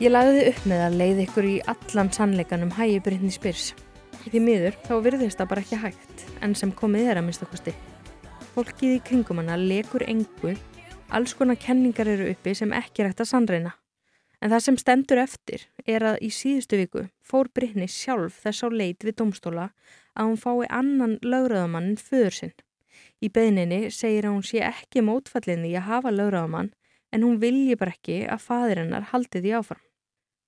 [0.00, 3.66] Ég lagði upp með að leið ykkur í allan sannleikanum hægi Brytni Spyrs.
[4.22, 7.74] Því miður þá virðist það bara ekki hægt, en sem komið er að minnstakosti.
[8.54, 10.54] Fólkið í kringum hana lekur engu,
[11.12, 13.74] alls konar kenningar eru uppi sem ekki er hægt að sannreina.
[14.40, 18.68] En það sem stendur eftir er að í síðustu viku fór Brytni sjálf þess á
[18.72, 19.68] leit við domstóla
[20.16, 22.56] að hún fái annan lögröðamann en föður sinn.
[23.20, 26.72] Í beðninni segir að hún sé ekki mótfallinni að hafa lögröðamann
[27.12, 29.84] en hún vilji bara ekki að fadir hennar haldi því áfram.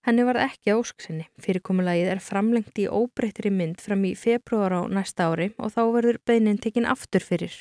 [0.02, 1.28] Henni var ekki ósksinni.
[1.38, 6.18] Fyrirkomulagið er framlengt í óbreyttri mynd fram í februar á næsta ári og þá verður
[6.26, 7.54] beinin tekinn aftur fyrir.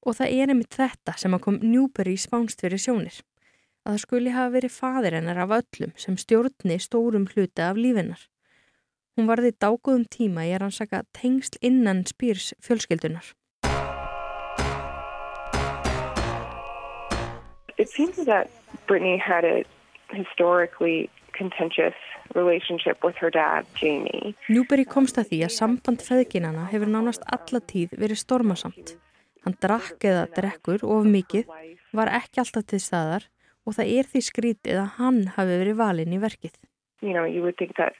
[0.00, 3.20] Og það er einmitt þetta sem að kom Newberry spánst fyrir sjónir.
[3.84, 8.24] Að það skuli hafa verið fadir hennar af öllum sem stjórni stórum hluta af lífinnar.
[9.12, 13.34] Hún varði dágóðum tíma í að rannsaka tengsl innan spýrs fjölskyldunar.
[17.76, 18.48] It seems that
[18.86, 19.64] Brittany had a
[20.16, 21.96] historically contentious
[22.34, 24.34] relationship with her dad, Jamie.
[24.48, 28.96] Newberry komst að því að samband feðginana hefur nánast alla tíð verið stormasamt.
[29.42, 31.50] Hann drakk eða drekkur of mikið,
[31.92, 33.26] var ekki alltaf til staðar
[33.66, 36.54] og það er því skrítið að hann hafi verið valinn í verkið.
[37.02, 37.94] You know, you would think that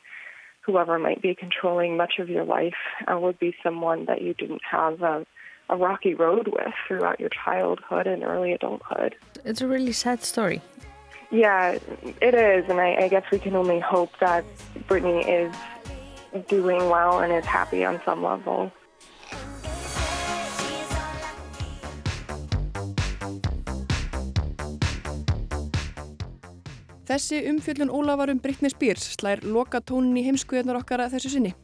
[0.64, 2.78] whoever might be controlling much of your life
[3.10, 5.26] uh, would be someone that you didn't have a,
[5.68, 9.16] a rocky road with throughout your childhood and early adulthood.
[9.44, 10.60] It's a really sad story.
[11.32, 11.78] Yeah,
[12.20, 14.44] it is, and I, I guess we can only hope that
[14.86, 15.54] Brittany is
[16.46, 18.70] doing well and is happy on some level.
[27.08, 31.56] Þessi umfjöllun Ólafar um Britney Spears slær loka tónin í heimskuðunar okkar að þessu sinni.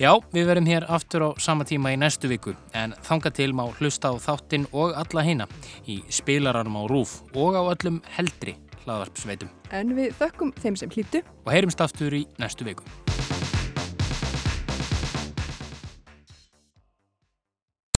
[0.00, 3.66] Já, við verum hér aftur á sama tíma í næstu viku en þanga til má
[3.76, 5.46] hlusta á þáttinn og alla hina
[5.84, 8.56] í spilaranum á rúf og á öllum heldri
[8.86, 9.52] hlaðvarpsveitum.
[9.72, 12.86] En við þökkum þeim sem hlýttu og heyrumst aftur í næstu viku.